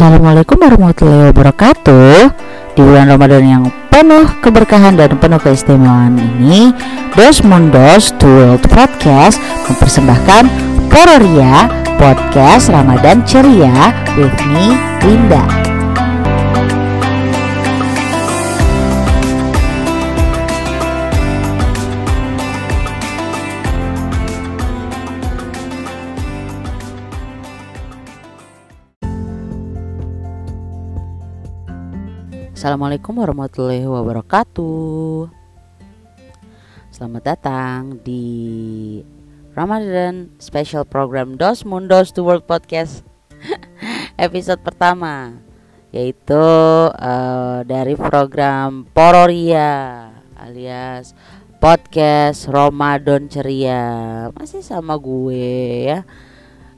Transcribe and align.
Assalamualaikum 0.00 0.56
warahmatullahi 0.56 1.28
wabarakatuh. 1.28 2.32
Di 2.72 2.80
bulan 2.80 3.12
Ramadan 3.12 3.44
yang 3.44 3.64
penuh 3.92 4.32
keberkahan 4.40 4.96
dan 4.96 5.12
penuh 5.20 5.36
keistimewaan 5.36 6.16
ini 6.16 6.72
Dos 7.12 7.44
Mundos 7.44 8.08
to 8.16 8.24
World 8.24 8.64
Podcast 8.64 9.36
mempersembahkan 9.68 10.48
Pororia 10.88 11.68
Podcast 12.00 12.72
Ramadan 12.72 13.20
Ceria 13.28 13.92
with 14.16 14.32
me, 14.48 14.72
Linda 15.04 15.44
Assalamualaikum 32.60 33.24
warahmatullahi 33.24 33.88
wabarakatuh. 33.88 35.32
Selamat 36.92 37.32
datang 37.32 37.96
di 38.04 39.00
Ramadan 39.56 40.28
Special 40.36 40.84
Program 40.84 41.40
Dos 41.40 41.64
Mundos 41.64 42.12
to 42.12 42.20
World 42.20 42.44
Podcast 42.44 43.00
Episode 44.28 44.60
pertama 44.60 45.40
Yaitu 45.88 46.36
uh, 46.92 47.64
dari 47.64 47.96
program 47.96 48.84
Pororia 48.92 50.12
Alias 50.36 51.16
Podcast 51.64 52.44
Ramadan 52.44 53.32
Ceria. 53.32 53.88
Masih 54.36 54.60
sama 54.60 55.00
gue 55.00 55.96
ya. 55.96 56.04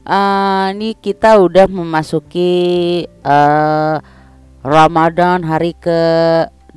Uh, 0.06 0.78
Ini 0.78 0.94
kita 0.94 1.42
udah 1.42 1.66
memasuki 1.66 3.02
uh, 3.26 3.98
Ramadan 4.62 5.42
hari 5.42 5.74
ke 5.74 6.00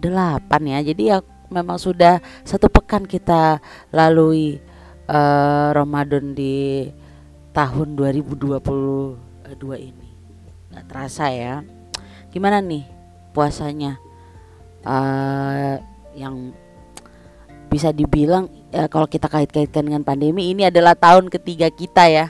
8 0.02 0.42
ya. 0.66 0.80
Jadi 0.82 1.04
ya 1.14 1.22
memang 1.54 1.78
sudah 1.78 2.18
satu 2.42 2.66
pekan 2.70 3.06
kita 3.06 3.62
lalui 3.94 4.58
uh, 5.06 5.70
Ramadan 5.70 6.34
di 6.34 6.90
tahun 7.54 7.94
2022 7.94 8.58
ini. 9.78 10.10
Gak 10.74 10.86
terasa 10.90 11.30
ya. 11.30 11.62
Gimana 12.34 12.60
nih 12.60 12.84
puasanya? 13.32 14.02
Uh, 14.86 15.82
yang 16.14 16.54
bisa 17.70 17.90
dibilang 17.90 18.48
ya, 18.70 18.86
kalau 18.88 19.10
kita 19.10 19.28
kait-kaitkan 19.28 19.86
dengan 19.86 20.06
pandemi 20.06 20.54
ini 20.54 20.70
adalah 20.70 20.94
tahun 20.94 21.28
ketiga 21.28 21.68
kita 21.74 22.06
ya 22.08 22.28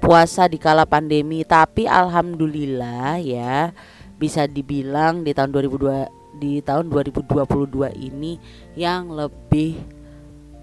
puasa 0.00 0.48
di 0.50 0.60
kala 0.60 0.84
pandemi 0.84 1.46
tapi 1.48 1.88
alhamdulillah 1.88 3.20
ya 3.22 3.72
bisa 4.24 4.48
dibilang 4.48 5.20
di 5.20 5.36
tahun 5.36 5.52
2002 5.52 6.40
di 6.40 6.64
tahun 6.64 6.88
2022 6.88 7.92
ini 8.00 8.40
yang 8.72 9.12
lebih 9.12 9.76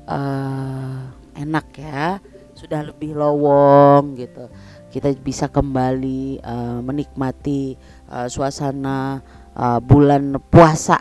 uh, 0.09 1.05
enak 1.37 1.67
ya 1.77 2.17
sudah 2.57 2.89
lebih 2.89 3.13
lowong 3.13 4.17
gitu. 4.17 4.49
Kita 4.89 5.13
bisa 5.21 5.45
kembali 5.47 6.41
uh, 6.41 6.81
menikmati 6.81 7.77
uh, 8.09 8.25
suasana 8.25 9.21
uh, 9.53 9.79
bulan 9.79 10.41
puasa 10.49 10.97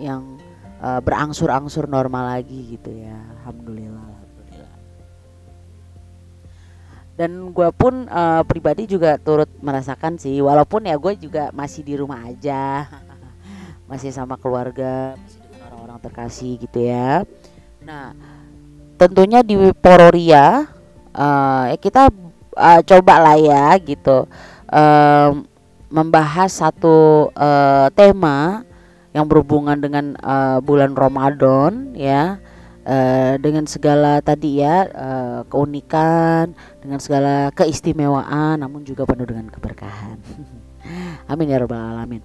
yang 0.00 0.40
uh, 0.80 0.98
berangsur-angsur 1.04 1.84
normal 1.86 2.40
lagi 2.40 2.74
gitu 2.74 2.90
ya 2.90 3.14
alhamdulillah 3.38 4.11
dan 7.22 7.54
gue 7.54 7.70
pun 7.70 8.10
uh, 8.10 8.42
pribadi 8.42 8.90
juga 8.90 9.14
turut 9.14 9.46
merasakan 9.62 10.18
sih 10.18 10.42
walaupun 10.42 10.90
ya 10.90 10.98
gue 10.98 11.14
juga 11.14 11.54
masih 11.54 11.86
di 11.86 11.94
rumah 11.94 12.26
aja. 12.26 12.90
Masih 13.92 14.08
sama 14.08 14.40
keluarga 14.40 15.20
masih 15.20 15.36
dengan 15.44 15.68
orang-orang 15.68 15.98
terkasih 16.00 16.52
gitu 16.64 16.80
ya. 16.80 17.28
Nah 17.84 18.16
tentunya 18.96 19.44
di 19.44 19.54
Pororia 19.76 20.64
uh, 21.12 21.76
kita 21.76 22.08
uh, 22.56 22.80
coba 22.82 23.14
lah 23.20 23.36
ya 23.36 23.76
gitu 23.84 24.24
uh, 24.72 25.30
membahas 25.92 26.48
satu 26.48 27.28
uh, 27.36 27.92
tema 27.92 28.64
yang 29.12 29.28
berhubungan 29.28 29.76
dengan 29.76 30.16
uh, 30.24 30.56
bulan 30.64 30.96
Ramadan 30.96 31.92
ya 31.92 32.40
uh, 32.86 33.34
dengan 33.38 33.64
segala 33.66 34.18
tadi 34.22 34.62
ya 34.62 34.86
uh, 34.90 35.40
keunikan, 35.48 36.54
dengan 36.82 36.98
segala 36.98 37.50
keistimewaan, 37.54 38.60
namun 38.60 38.86
juga 38.86 39.06
penuh 39.06 39.26
dengan 39.26 39.50
keberkahan. 39.50 40.18
Amin 41.30 41.50
ya 41.50 41.62
robbal 41.62 41.78
alamin. 41.78 42.22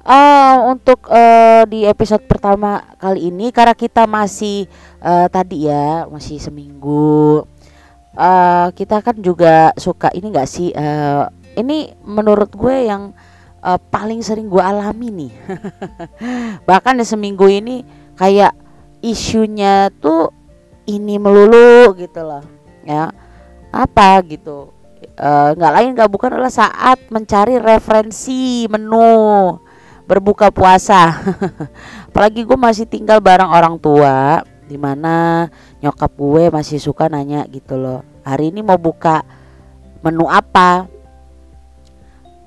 Uh, 0.00 0.72
untuk 0.72 1.04
uh, 1.12 1.68
di 1.68 1.84
episode 1.84 2.24
pertama 2.24 2.80
kali 2.96 3.28
ini 3.28 3.52
karena 3.52 3.76
kita 3.76 4.08
masih 4.08 4.64
uh, 5.04 5.28
tadi 5.28 5.68
ya 5.68 6.08
masih 6.08 6.40
seminggu 6.40 7.44
uh, 8.16 8.68
kita 8.72 9.04
kan 9.04 9.20
juga 9.20 9.76
suka 9.76 10.08
ini 10.16 10.32
enggak 10.32 10.48
sih 10.48 10.72
uh, 10.72 11.28
ini 11.52 11.92
menurut 12.00 12.48
gue 12.48 12.88
yang 12.88 13.12
uh, 13.60 13.78
paling 13.92 14.24
sering 14.24 14.48
gue 14.48 14.62
alami 14.62 15.08
nih 15.12 15.32
bahkan 16.68 16.96
di 16.96 17.04
seminggu 17.04 17.46
ini 17.46 17.84
kayak 18.16 18.56
isunya 19.00 19.88
tuh 20.00 20.32
ini 20.88 21.16
melulu 21.16 21.92
gitu 21.96 22.20
loh 22.24 22.44
ya. 22.84 23.12
Apa 23.70 24.20
gitu? 24.26 24.72
Eh, 25.00 25.50
nggak 25.56 25.72
uh, 25.72 25.74
lain 25.76 25.92
nggak 25.96 26.10
bukan 26.10 26.36
adalah 26.36 26.52
saat 26.52 27.00
mencari 27.08 27.56
referensi 27.60 28.66
menu 28.68 29.56
berbuka 30.08 30.50
puasa. 30.50 31.14
Apalagi 32.10 32.42
gue 32.42 32.58
masih 32.58 32.84
tinggal 32.88 33.22
bareng 33.22 33.48
orang 33.48 33.78
tua 33.78 34.42
di 34.66 34.78
mana 34.78 35.46
nyokap 35.82 36.12
gue 36.14 36.44
masih 36.50 36.78
suka 36.78 37.10
nanya 37.10 37.42
gitu 37.50 37.74
loh 37.74 38.06
hari 38.24 38.52
ini 38.52 38.60
mau 38.62 38.78
buka 38.78 39.24
menu 40.04 40.28
apa? 40.28 40.88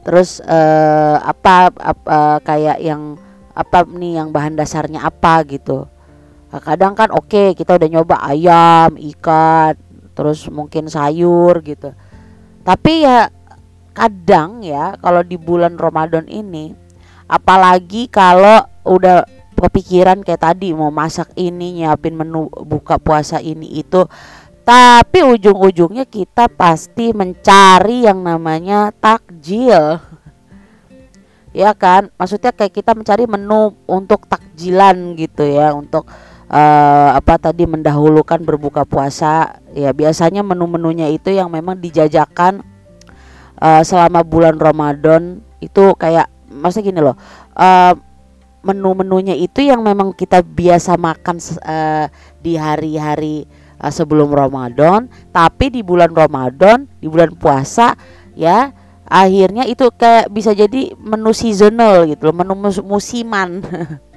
Terus 0.03 0.43
uh, 0.43 1.17
apa, 1.23 1.71
apa 1.71 2.43
kayak 2.43 2.77
yang 2.83 3.15
apa 3.53 3.85
nih 3.87 4.19
yang 4.19 4.33
bahan 4.33 4.57
dasarnya 4.57 5.05
apa 5.05 5.45
gitu 5.47 5.85
kadang 6.61 6.93
kan 6.93 7.09
oke 7.09 7.29
okay, 7.29 7.47
kita 7.57 7.81
udah 7.81 7.89
nyoba 7.89 8.21
ayam 8.21 8.93
ikan 9.15 9.73
terus 10.13 10.45
mungkin 10.49 10.85
sayur 10.85 11.61
gitu. 11.65 11.93
Tapi 12.61 13.05
ya 13.05 13.33
kadang 13.93 14.61
ya 14.61 14.97
kalau 15.01 15.21
di 15.21 15.37
bulan 15.37 15.77
Ramadan 15.77 16.25
ini 16.29 16.73
apalagi 17.25 18.09
kalau 18.09 18.65
udah 18.85 19.25
kepikiran 19.63 20.27
kayak 20.27 20.43
tadi 20.43 20.75
mau 20.75 20.91
masak 20.91 21.31
ini 21.39 21.81
nyiapin 21.81 22.13
menu 22.13 22.51
buka 22.51 22.99
puasa 22.99 23.39
ini 23.39 23.79
itu. 23.79 24.03
Tapi 24.63 25.19
ujung-ujungnya 25.27 26.07
kita 26.07 26.47
pasti 26.47 27.11
mencari 27.11 28.07
yang 28.07 28.23
namanya 28.23 28.95
takjil. 28.95 29.99
Ya 31.51 31.71
kan? 31.75 32.11
Maksudnya 32.15 32.55
kayak 32.55 32.71
kita 32.71 32.95
mencari 32.95 33.27
menu 33.27 33.75
untuk 33.87 34.23
takjilan 34.27 35.19
gitu 35.19 35.43
ya 35.43 35.75
untuk 35.75 36.07
uh, 36.49 37.15
apa 37.15 37.39
tadi 37.39 37.67
mendahulukan 37.67 38.41
berbuka 38.43 38.83
puasa. 38.87 39.61
Ya 39.73 39.91
biasanya 39.91 40.41
menu-menunya 40.41 41.11
itu 41.11 41.33
yang 41.33 41.51
memang 41.51 41.79
dijajakan 41.79 42.63
uh, 43.59 43.81
selama 43.85 44.23
bulan 44.23 44.57
Ramadan. 44.57 45.43
Itu 45.63 45.95
kayak 45.95 46.27
masa 46.53 46.83
gini 46.83 47.01
loh 47.01 47.17
uh, 47.57 47.93
menu-menunya 48.63 49.35
itu 49.35 49.65
yang 49.65 49.83
memang 49.83 50.15
kita 50.15 50.39
biasa 50.39 50.95
makan 50.95 51.35
uh, 51.65 52.07
di 52.39 52.55
hari-hari 52.55 53.43
uh, 53.81 53.91
sebelum 53.91 54.31
Ramadan. 54.31 55.11
Tapi 55.29 55.69
di 55.73 55.81
bulan 55.83 56.11
Ramadan 56.15 56.87
di 57.01 57.07
bulan 57.11 57.35
puasa 57.35 57.93
ya 58.33 58.73
akhirnya 59.13 59.67
itu 59.67 59.91
kayak 59.93 60.31
bisa 60.31 60.55
jadi 60.55 60.95
menu 60.97 61.35
seasonal 61.35 62.07
gitu 62.09 62.31
loh 62.31 62.35
menu 62.35 62.55
mus 62.55 62.79
musiman 62.81 63.61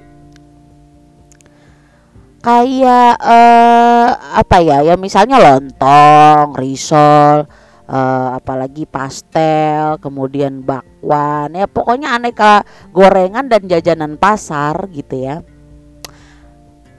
kayak 2.47 3.19
uh, 3.19 4.07
apa 4.39 4.63
ya 4.63 4.79
ya 4.79 4.95
misalnya 4.95 5.35
lontong 5.35 6.55
risol 6.55 7.43
uh, 7.91 8.27
apalagi 8.39 8.87
pastel 8.87 9.99
kemudian 9.99 10.63
bakwan 10.63 11.51
ya 11.51 11.67
pokoknya 11.67 12.15
aneka 12.15 12.63
gorengan 12.95 13.51
dan 13.51 13.67
jajanan 13.67 14.15
pasar 14.15 14.87
gitu 14.95 15.27
ya. 15.27 15.43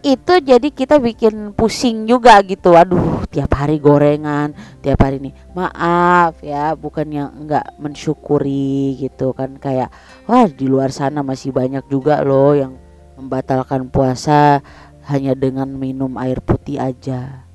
Itu 0.05 0.39
jadi 0.39 0.69
kita 0.69 1.01
bikin 1.01 1.57
pusing 1.57 2.05
juga 2.05 2.39
gitu 2.45 2.77
aduh 2.77 3.25
tiap 3.33 3.51
hari 3.57 3.81
gorengan 3.81 4.53
tiap 4.85 5.01
hari 5.01 5.19
nih 5.19 5.35
maaf 5.57 6.39
ya 6.45 6.77
bukannya 6.77 7.25
enggak 7.35 7.67
mensyukuri 7.81 9.01
gitu 9.01 9.33
kan 9.33 9.57
kayak 9.57 9.91
wah 10.29 10.47
di 10.47 10.69
luar 10.71 10.95
sana 10.95 11.25
masih 11.27 11.51
banyak 11.51 11.83
juga 11.91 12.23
loh 12.23 12.55
yang 12.55 12.79
membatalkan 13.19 13.91
puasa 13.91 14.63
hanya 15.09 15.33
dengan 15.33 15.69
minum 15.73 16.15
air 16.21 16.39
putih 16.45 16.77
aja. 16.77 17.49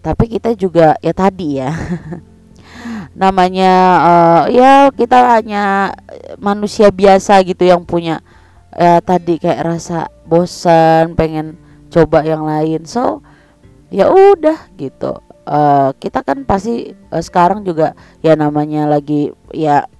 Tapi 0.00 0.38
kita 0.38 0.56
juga 0.56 0.96
ya 1.04 1.12
tadi 1.12 1.60
ya 1.60 1.74
namanya 3.20 3.72
uh, 4.00 4.42
ya 4.48 4.88
kita 4.94 5.36
hanya 5.36 5.92
manusia 6.40 6.88
biasa 6.88 7.42
gitu 7.44 7.66
yang 7.68 7.84
punya 7.84 8.24
ya 8.72 9.02
tadi 9.02 9.36
kayak 9.36 9.66
rasa 9.66 10.08
bosan 10.24 11.18
pengen 11.18 11.58
coba 11.90 12.22
yang 12.22 12.46
lain 12.46 12.86
so 12.86 13.20
ya 13.90 14.06
udah 14.08 14.70
gitu 14.78 15.18
uh, 15.50 15.90
kita 15.98 16.22
kan 16.22 16.46
pasti 16.46 16.94
uh, 17.10 17.20
sekarang 17.20 17.66
juga 17.66 17.98
ya 18.22 18.38
namanya 18.38 18.86
lagi 18.86 19.34
ya 19.50 19.90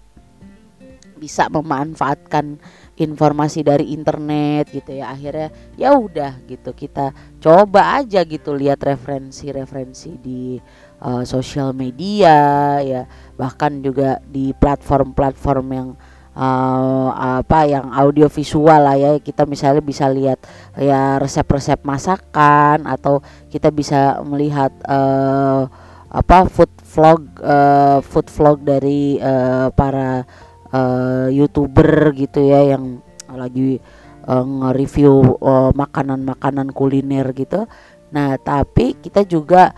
bisa 1.19 1.51
memanfaatkan 1.53 2.57
informasi 3.01 3.65
dari 3.65 3.97
internet 3.97 4.69
gitu 4.69 5.01
ya 5.01 5.17
akhirnya 5.17 5.49
ya 5.81 5.97
udah 5.97 6.45
gitu 6.45 6.77
kita 6.77 7.17
coba 7.41 7.97
aja 8.05 8.21
gitu 8.29 8.53
lihat 8.53 8.85
referensi-referensi 8.85 10.21
di 10.21 10.61
uh, 11.01 11.25
sosial 11.25 11.73
media 11.73 12.77
ya 12.85 13.09
bahkan 13.41 13.81
juga 13.81 14.21
di 14.29 14.53
platform-platform 14.53 15.67
yang 15.73 15.89
uh, 16.37 17.09
apa 17.41 17.67
yang 17.67 17.89
audio 17.91 18.29
visual 18.29 18.81
lah 18.81 18.97
ya 19.01 19.11
kita 19.19 19.49
misalnya 19.49 19.83
bisa 19.83 20.07
lihat 20.13 20.45
ya 20.77 21.17
resep-resep 21.17 21.81
masakan 21.83 22.85
atau 22.85 23.25
kita 23.49 23.73
bisa 23.73 24.21
melihat 24.23 24.71
uh, 24.85 25.67
apa 26.11 26.51
food 26.51 26.71
vlog 26.91 27.23
uh, 27.39 28.03
food 28.03 28.27
vlog 28.29 28.59
dari 28.67 29.17
uh, 29.23 29.71
para 29.71 30.27
uh, 30.75 31.27
youtuber 31.31 32.15
gitu 32.15 32.41
ya 32.47 32.75
yang 32.77 33.03
lagi 33.31 33.79
uh, 34.27 34.43
nge-review 34.43 35.39
uh, 35.39 35.71
makanan-makanan 35.75 36.75
kuliner 36.75 37.31
gitu. 37.35 37.67
Nah, 38.11 38.35
tapi 38.43 38.99
kita 38.99 39.23
juga 39.23 39.71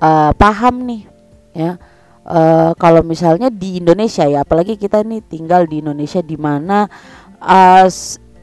uh, 0.00 0.32
paham 0.36 0.84
nih 0.84 1.02
ya 1.56 1.80
uh, 2.28 2.70
kalau 2.76 3.00
misalnya 3.00 3.48
di 3.48 3.80
Indonesia 3.80 4.28
ya, 4.28 4.44
apalagi 4.44 4.76
kita 4.76 5.00
nih 5.02 5.24
tinggal 5.24 5.64
di 5.64 5.80
Indonesia 5.80 6.20
di 6.20 6.36
mana 6.36 6.84
uh, 7.40 7.88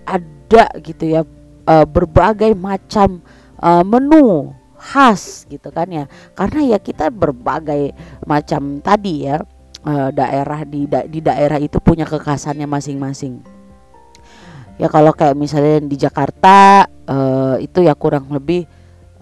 ada 0.06 0.66
gitu 0.81 1.04
ya 1.06 1.22
uh, 1.69 1.86
berbagai 1.86 2.57
macam 2.57 3.22
uh, 3.62 3.86
menu 3.86 4.54
khas 4.81 5.46
gitu 5.50 5.69
kan 5.69 5.90
ya. 5.90 6.06
Karena 6.34 6.75
ya 6.75 6.78
kita 6.81 7.13
berbagai 7.13 7.94
macam 8.25 8.81
tadi 8.81 9.30
ya 9.30 9.42
uh, 9.85 10.09
daerah 10.11 10.65
di 10.65 10.89
da 10.89 11.05
di 11.05 11.21
daerah 11.21 11.61
itu 11.61 11.77
punya 11.79 12.03
kekhasannya 12.03 12.65
masing-masing. 12.65 13.39
Ya 14.75 14.91
kalau 14.91 15.15
kayak 15.15 15.39
misalnya 15.39 15.79
di 15.87 15.95
Jakarta 15.95 16.83
uh, 17.07 17.55
itu 17.63 17.79
ya 17.79 17.95
kurang 17.95 18.27
lebih 18.27 18.67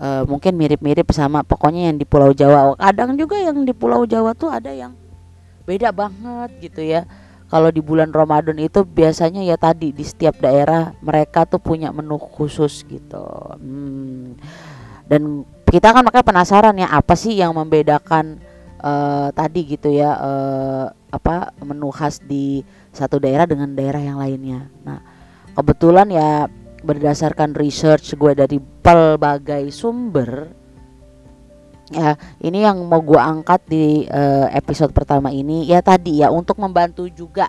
uh, 0.02 0.26
mungkin 0.26 0.58
mirip-mirip 0.58 1.06
sama 1.14 1.46
pokoknya 1.46 1.94
yang 1.94 1.98
di 2.02 2.08
Pulau 2.10 2.34
Jawa. 2.34 2.74
Kadang 2.80 3.14
juga 3.20 3.38
yang 3.38 3.62
di 3.62 3.76
Pulau 3.76 4.10
Jawa 4.10 4.34
tuh 4.34 4.50
ada 4.50 4.74
yang 4.74 4.98
beda 5.70 5.94
banget 5.94 6.50
gitu 6.58 6.82
ya. 6.82 7.06
Kalau 7.54 7.70
di 7.70 7.86
bulan 7.86 8.10
Ramadan 8.10 8.58
itu 8.58 8.82
biasanya 8.82 9.46
ya 9.46 9.62
tadi 9.62 9.94
di 9.94 10.02
setiap 10.02 10.42
daerah 10.42 10.98
mereka 11.06 11.46
tuh 11.46 11.62
punya 11.62 11.94
menu 11.94 12.18
khusus 12.18 12.82
gitu. 12.90 13.22
Hmm. 13.62 14.34
Dan 15.06 15.46
kita 15.70 15.94
kan 15.94 16.02
makanya 16.02 16.26
penasaran 16.26 16.74
ya 16.82 16.90
apa 16.90 17.14
sih 17.14 17.38
yang 17.38 17.54
membedakan 17.54 18.42
uh, 18.84 19.32
tadi 19.32 19.66
gitu 19.66 19.90
ya 19.90 20.14
uh, 20.20 20.86
apa 21.10 21.56
menu 21.64 21.90
khas 21.90 22.20
di 22.20 22.62
satu 22.92 23.18
daerah 23.18 23.48
dengan 23.48 23.72
daerah 23.74 24.04
yang 24.04 24.20
lainnya. 24.20 24.70
Nah, 24.84 25.00
kebetulan 25.56 26.12
ya 26.12 26.52
berdasarkan 26.84 27.56
research 27.56 28.14
gue 28.20 28.36
dari 28.36 28.60
pelbagai 28.60 29.72
sumber 29.72 30.52
ya 31.94 32.18
ini 32.44 32.64
yang 32.64 32.84
mau 32.90 33.00
gue 33.00 33.20
angkat 33.20 33.62
di 33.70 34.04
uh, 34.10 34.50
episode 34.52 34.92
pertama 34.92 35.32
ini 35.32 35.64
ya 35.70 35.80
tadi 35.80 36.20
ya 36.20 36.34
untuk 36.34 36.60
membantu 36.60 37.08
juga 37.08 37.48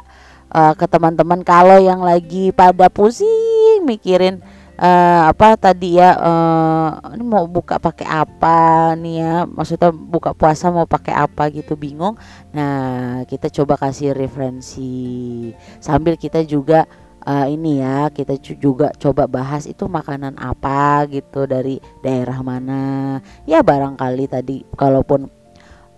uh, 0.52 0.74
ke 0.76 0.86
teman-teman 0.86 1.42
kalau 1.42 1.80
yang 1.80 2.04
lagi 2.04 2.54
pada 2.54 2.86
pusing 2.92 3.82
mikirin 3.82 4.38
uh, 4.78 5.22
apa 5.30 5.54
tadi 5.58 5.98
ya 5.98 6.18
uh, 6.18 7.14
ini 7.14 7.24
mau 7.24 7.46
buka 7.46 7.78
pakai 7.78 8.06
apa 8.06 8.92
nih 8.98 9.14
ya? 9.22 9.34
Maksudnya 9.46 9.90
buka 9.94 10.34
puasa 10.34 10.70
mau 10.70 10.86
pakai 10.86 11.14
apa 11.14 11.50
gitu 11.50 11.74
bingung. 11.78 12.18
Nah 12.54 13.22
kita 13.26 13.50
coba 13.50 13.78
kasih 13.78 14.14
referensi. 14.14 15.50
Sambil 15.78 16.18
kita 16.18 16.42
juga 16.42 16.86
uh, 17.26 17.46
ini 17.48 17.82
ya 17.82 18.10
kita 18.10 18.38
juga 18.40 18.90
coba 18.96 19.26
bahas 19.26 19.66
itu 19.66 19.86
makanan 19.86 20.38
apa 20.38 21.06
gitu 21.10 21.46
dari 21.46 21.78
daerah 22.02 22.38
mana. 22.42 23.18
Ya 23.48 23.62
barangkali 23.62 24.24
tadi 24.30 24.62
kalaupun 24.76 25.28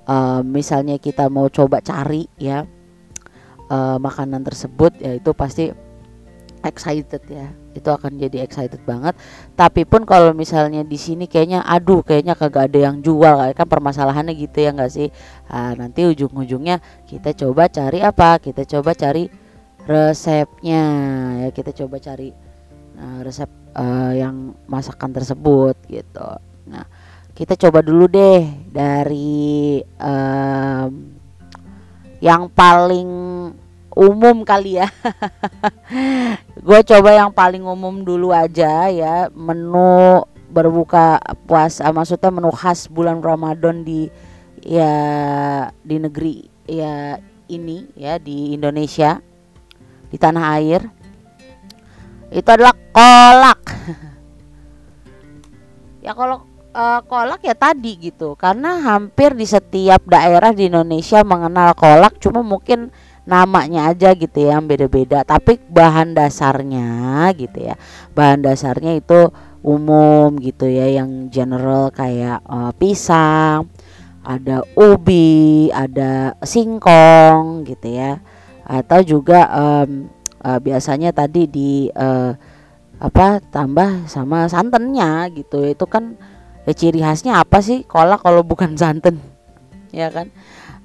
uh, 0.08 0.40
misalnya 0.46 0.96
kita 0.96 1.28
mau 1.28 1.50
coba 1.50 1.82
cari 1.82 2.31
ya 2.38 2.64
uh, 3.70 3.99
makanan 3.99 4.43
tersebut 4.46 4.96
ya 5.02 5.19
itu 5.19 5.31
pasti 5.34 5.86
excited 6.66 7.22
ya. 7.30 7.48
Itu 7.72 7.94
akan 7.94 8.18
jadi 8.18 8.42
excited 8.42 8.82
banget. 8.82 9.14
Tapi 9.54 9.86
pun 9.86 10.02
kalau 10.04 10.34
misalnya 10.34 10.82
di 10.82 10.98
sini 10.98 11.30
kayaknya 11.30 11.62
aduh 11.62 12.02
kayaknya 12.02 12.34
kagak 12.34 12.74
ada 12.74 12.90
yang 12.92 13.00
jual. 13.00 13.46
Kan 13.54 13.66
permasalahannya 13.70 14.34
gitu 14.34 14.66
ya 14.66 14.74
nggak 14.74 14.92
sih? 14.92 15.08
Nah, 15.48 15.72
nanti 15.78 16.04
ujung-ujungnya 16.04 16.82
kita 17.06 17.32
coba 17.32 17.70
cari 17.70 18.02
apa? 18.02 18.42
Kita 18.42 18.66
coba 18.66 18.92
cari 18.92 19.30
resepnya. 19.86 20.82
Ya 21.46 21.48
kita 21.54 21.70
coba 21.72 22.02
cari 22.02 22.34
uh, 22.98 23.20
resep 23.22 23.50
uh, 23.76 24.12
yang 24.12 24.56
masakan 24.66 25.12
tersebut 25.12 25.76
gitu. 25.86 26.28
Nah 26.66 26.84
kita 27.36 27.52
coba 27.54 27.84
dulu 27.84 28.08
deh 28.08 28.48
dari 28.72 29.84
um, 30.00 30.90
yang 32.24 32.48
paling 32.48 33.10
umum 33.96 34.44
kali 34.44 34.76
ya. 34.76 34.93
Gue 36.66 36.81
coba 36.84 37.16
yang 37.16 37.32
paling 37.32 37.64
umum 37.64 38.04
dulu 38.04 38.28
aja 38.31 38.93
ya 38.93 39.32
menu 39.32 40.20
berbuka 40.52 41.19
puasa 41.48 41.88
maksudnya 41.90 42.28
menu 42.28 42.52
khas 42.52 42.87
bulan 42.93 43.25
Ramadan 43.25 43.82
di 43.82 44.12
ya 44.62 44.93
di 45.82 45.96
negeri 45.96 46.46
ya 46.69 47.19
ini 47.48 47.88
ya 47.96 48.20
di 48.20 48.52
Indonesia 48.52 49.16
di 50.12 50.16
tanah 50.20 50.44
air. 50.60 50.84
Itu 52.28 52.49
adalah 52.52 52.76
kolak. 52.92 53.62
Ya 56.06 56.14
kalau 56.14 56.46
uh, 56.70 57.02
kolak 57.02 57.42
ya 57.42 57.58
tadi 57.58 57.99
gitu 57.99 58.38
karena 58.38 58.78
hampir 58.78 59.34
di 59.34 59.42
setiap 59.42 60.06
daerah 60.06 60.54
di 60.54 60.70
Indonesia 60.70 61.26
mengenal 61.26 61.75
kolak 61.75 62.22
cuma 62.22 62.46
mungkin 62.46 62.94
namanya 63.26 63.90
aja 63.90 64.14
gitu 64.14 64.46
ya 64.46 64.56
yang 64.56 64.70
beda-beda. 64.70 65.26
Tapi 65.26 65.58
bahan 65.67 66.14
dasarnya 66.14 67.28
gitu 67.35 67.66
ya. 67.66 67.75
Bahan 68.14 68.47
dasarnya 68.47 68.97
itu 68.97 69.28
umum 69.66 70.38
gitu 70.38 70.71
ya 70.71 70.87
yang 71.02 71.26
general 71.28 71.90
kayak 71.90 72.38
uh, 72.47 72.71
pisang 72.78 73.66
ada 74.23 74.62
ubi 74.78 75.68
ada 75.75 76.38
singkong 76.40 77.66
gitu 77.66 77.90
ya. 77.90 78.23
Atau 78.66 79.02
juga 79.02 79.50
um, 79.50 80.11
uh, 80.42 80.59
biasanya 80.62 81.11
tadi 81.11 81.50
di 81.50 81.90
uh, 81.90 82.30
apa 82.97 83.42
tambah 83.50 84.06
sama 84.06 84.47
santannya 84.47 85.35
gitu. 85.35 85.66
Itu 85.66 85.90
kan 85.90 86.14
ya 86.62 86.73
ciri 86.73 87.02
khasnya 87.02 87.42
apa 87.42 87.59
sih? 87.59 87.83
Kolak 87.83 88.23
kalau 88.23 88.47
bukan 88.47 88.78
santan. 88.78 89.18
Ya 89.97 90.12
kan 90.12 90.28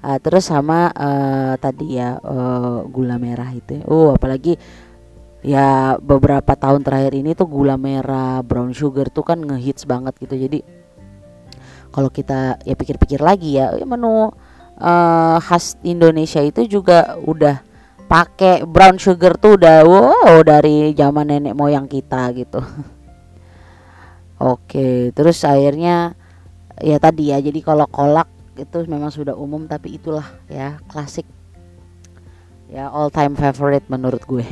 uh, 0.02 0.18
terus 0.18 0.50
sama 0.50 0.90
uh, 0.92 1.54
tadi 1.56 1.96
ya 1.96 2.18
uh, 2.18 2.84
gula 2.90 3.16
merah 3.16 3.48
itu 3.54 3.80
ya. 3.80 3.84
oh 3.86 4.12
apalagi 4.14 4.58
ya 5.42 5.98
beberapa 5.98 6.54
tahun 6.54 6.86
terakhir 6.86 7.14
ini 7.18 7.34
tuh 7.34 7.50
gula 7.50 7.74
merah 7.74 8.42
brown 8.46 8.74
sugar 8.74 9.10
tuh 9.10 9.26
kan 9.26 9.42
ngehits 9.42 9.86
banget 9.86 10.14
gitu 10.22 10.34
jadi 10.38 10.60
kalau 11.92 12.08
kita 12.08 12.62
ya 12.64 12.72
pikir-pikir 12.72 13.20
lagi 13.20 13.60
ya, 13.60 13.74
ya 13.76 13.84
menu 13.84 14.32
uh, 14.80 15.36
khas 15.42 15.76
Indonesia 15.84 16.40
itu 16.40 16.64
juga 16.66 17.18
udah 17.20 17.60
pakai 18.06 18.64
brown 18.68 19.00
sugar 19.00 19.36
tuh 19.40 19.56
udah 19.56 19.88
wow 19.88 20.40
dari 20.44 20.92
zaman 20.92 21.32
nenek 21.32 21.56
moyang 21.56 21.88
kita 21.88 22.28
gitu 22.36 22.60
oke 24.52 25.12
terus 25.16 25.42
akhirnya 25.48 26.12
ya 26.80 26.96
tadi 27.00 27.32
ya 27.32 27.40
jadi 27.40 27.60
kalau 27.60 27.88
kolak 27.88 28.28
itu 28.62 28.86
memang 28.86 29.10
sudah 29.10 29.34
umum 29.34 29.66
tapi 29.66 29.98
itulah 29.98 30.24
ya 30.46 30.78
klasik. 30.86 31.26
Ya 32.72 32.88
all 32.88 33.12
time 33.12 33.36
favorite 33.36 33.84
menurut 33.90 34.22
gue. 34.24 34.46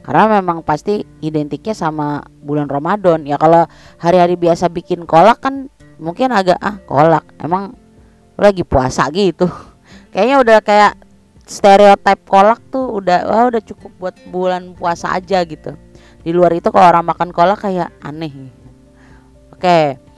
Karena 0.00 0.40
memang 0.40 0.64
pasti 0.64 1.04
identiknya 1.22 1.76
sama 1.76 2.24
bulan 2.42 2.66
Ramadan. 2.66 3.28
Ya 3.28 3.38
kalau 3.38 3.68
hari-hari 4.00 4.34
biasa 4.34 4.66
bikin 4.72 5.04
kolak 5.06 5.44
kan 5.44 5.70
mungkin 6.00 6.32
agak 6.32 6.56
ah 6.58 6.80
kolak 6.88 7.22
emang 7.38 7.76
lagi 8.34 8.66
puasa 8.66 9.06
gitu. 9.12 9.46
Kayaknya 10.12 10.36
udah 10.42 10.58
kayak 10.64 10.92
stereotip 11.46 12.18
kolak 12.26 12.58
tuh 12.72 12.98
udah 12.98 13.28
wah 13.28 13.46
udah 13.46 13.62
cukup 13.62 13.92
buat 14.00 14.16
bulan 14.32 14.74
puasa 14.74 15.14
aja 15.14 15.44
gitu. 15.46 15.76
Di 16.20 16.34
luar 16.34 16.56
itu 16.56 16.72
kalau 16.74 16.90
orang 16.90 17.06
makan 17.06 17.30
kolak 17.30 17.62
kayak 17.62 17.94
aneh. 18.02 18.50
Oke 19.54 20.09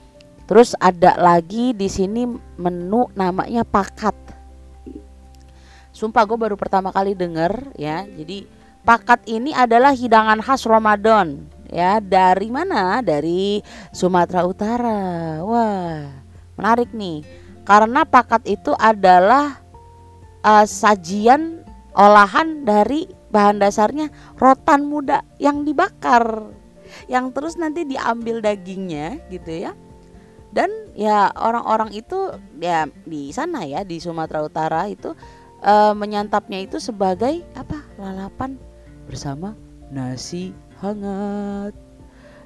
Terus 0.43 0.75
ada 0.75 1.15
lagi 1.15 1.71
di 1.71 1.87
sini 1.87 2.27
menu 2.59 3.07
namanya 3.15 3.63
pakat. 3.63 4.15
sumpah 5.93 6.25
gue 6.25 6.33
baru 6.35 6.57
pertama 6.57 6.89
kali 6.89 7.13
denger 7.13 7.69
ya. 7.77 8.03
Jadi 8.03 8.49
pakat 8.81 9.23
ini 9.29 9.53
adalah 9.53 9.93
hidangan 9.93 10.41
khas 10.41 10.65
Ramadan 10.67 11.47
ya. 11.69 12.01
Dari 12.03 12.49
mana? 12.49 12.99
Dari 12.99 13.61
Sumatera 13.93 14.43
Utara. 14.43 15.39
Wah 15.45 16.09
menarik 16.59 16.91
nih. 16.91 17.23
Karena 17.63 18.03
pakat 18.03 18.43
itu 18.43 18.75
adalah 18.75 19.63
uh, 20.43 20.65
sajian 20.67 21.63
olahan 21.95 22.67
dari 22.67 23.07
bahan 23.31 23.63
dasarnya 23.63 24.11
rotan 24.35 24.83
muda 24.83 25.23
yang 25.39 25.63
dibakar. 25.63 26.51
Yang 27.07 27.25
terus 27.31 27.53
nanti 27.55 27.87
diambil 27.87 28.43
dagingnya 28.43 29.23
gitu 29.31 29.69
ya 29.69 29.71
dan 30.53 30.69
ya 30.93 31.33
orang-orang 31.33 31.89
itu 31.97 32.37
ya 32.61 32.85
di 33.09 33.33
sana 33.33 33.65
ya 33.65 33.81
di 33.81 33.97
Sumatera 33.97 34.45
Utara 34.45 34.85
itu 34.85 35.17
e, 35.65 35.73
menyantapnya 35.97 36.61
itu 36.61 36.77
sebagai 36.77 37.41
apa? 37.57 37.81
Lalapan 37.97 38.61
bersama 39.09 39.57
nasi 39.89 40.53
hangat. 40.77 41.73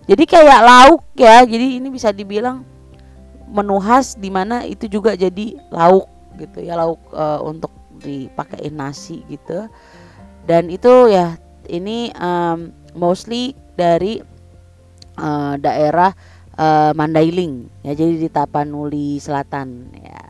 Jadi 0.08 0.24
kayak 0.24 0.64
lauk 0.64 1.04
ya 1.20 1.44
jadi 1.44 1.84
ini 1.84 1.92
bisa 1.92 2.16
dibilang 2.16 2.64
menu 3.52 3.76
khas 3.84 4.16
di 4.16 4.32
mana 4.32 4.64
itu 4.64 4.88
juga 4.88 5.20
jadi 5.20 5.60
lauk 5.68 6.08
gitu 6.40 6.64
ya 6.64 6.80
lauk 6.80 7.04
e, 7.12 7.26
untuk 7.44 7.76
dipakai 8.00 8.72
nasi 8.72 9.20
gitu. 9.28 9.68
Dan 10.48 10.72
itu 10.72 11.12
ya 11.12 11.36
ini 11.68 12.08
um, 12.16 12.72
mostly 12.96 13.52
dari 13.76 14.24
uh, 15.20 15.60
daerah 15.60 16.16
uh, 16.58 16.92
Mandailing 16.98 17.70
ya 17.86 17.94
jadi 17.94 18.18
di 18.18 18.30
Tapanuli 18.30 19.22
Selatan. 19.22 19.94
Ya 19.94 20.26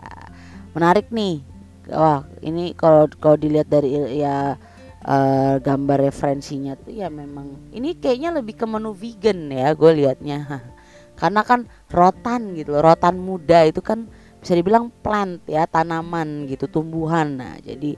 menarik 0.76 1.10
nih. 1.10 1.42
Wah 1.88 2.28
ini 2.44 2.76
kalau 2.76 3.08
kalau 3.18 3.40
dilihat 3.40 3.72
dari 3.72 3.96
ya 4.20 4.60
uh, 5.08 5.56
gambar 5.64 6.12
referensinya 6.12 6.76
tuh 6.76 6.92
ya 6.92 7.08
memang 7.08 7.72
ini 7.72 7.96
kayaknya 7.96 8.36
lebih 8.36 8.60
ke 8.60 8.68
menu 8.68 8.92
vegan 8.92 9.48
ya 9.50 9.72
gue 9.72 9.92
liatnya. 10.04 10.40
Karena 11.20 11.42
kan 11.42 11.66
rotan 11.90 12.54
gitu 12.54 12.78
loh 12.78 12.94
rotan 12.94 13.18
muda 13.18 13.66
itu 13.66 13.82
kan 13.82 14.06
bisa 14.38 14.54
dibilang 14.54 14.94
plant 15.02 15.42
ya 15.50 15.66
tanaman 15.66 16.46
gitu 16.46 16.70
tumbuhan. 16.70 17.40
Nah 17.40 17.56
jadi 17.64 17.98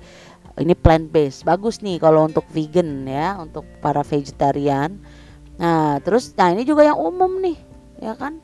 ini 0.61 0.73
plant 0.77 1.09
based. 1.09 1.43
Bagus 1.43 1.81
nih 1.81 1.97
kalau 1.97 2.29
untuk 2.29 2.45
vegan 2.53 3.09
ya 3.09 3.41
untuk 3.41 3.65
para 3.83 4.05
vegetarian. 4.05 5.01
Nah 5.59 5.99
terus 5.99 6.31
nah 6.37 6.53
ini 6.53 6.63
juga 6.63 6.87
yang 6.87 6.95
umum 6.95 7.41
nih 7.43 7.68
ya 7.99 8.15
kan? 8.15 8.39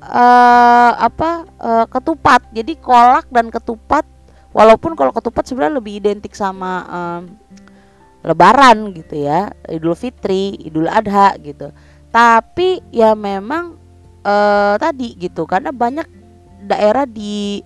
Uh, 0.00 0.92
apa 1.00 1.48
uh, 1.58 1.86
ketupat. 1.88 2.44
Jadi 2.52 2.76
kolak 2.78 3.26
dan 3.32 3.48
ketupat 3.48 4.04
walaupun 4.52 4.94
kalau 4.94 5.10
ketupat 5.10 5.48
sebenarnya 5.48 5.80
lebih 5.80 5.98
identik 5.98 6.36
sama 6.36 6.84
um, 6.86 7.22
lebaran 8.22 8.92
gitu 8.92 9.24
ya. 9.24 9.50
Idul 9.66 9.96
fitri 9.96 10.56
idul 10.62 10.86
adha 10.86 11.34
gitu. 11.40 11.72
Tapi 12.12 12.84
ya 12.92 13.16
memang 13.16 13.76
uh, 14.22 14.74
tadi 14.76 15.16
gitu 15.16 15.48
karena 15.48 15.72
banyak 15.72 16.06
daerah 16.66 17.04
di 17.08 17.60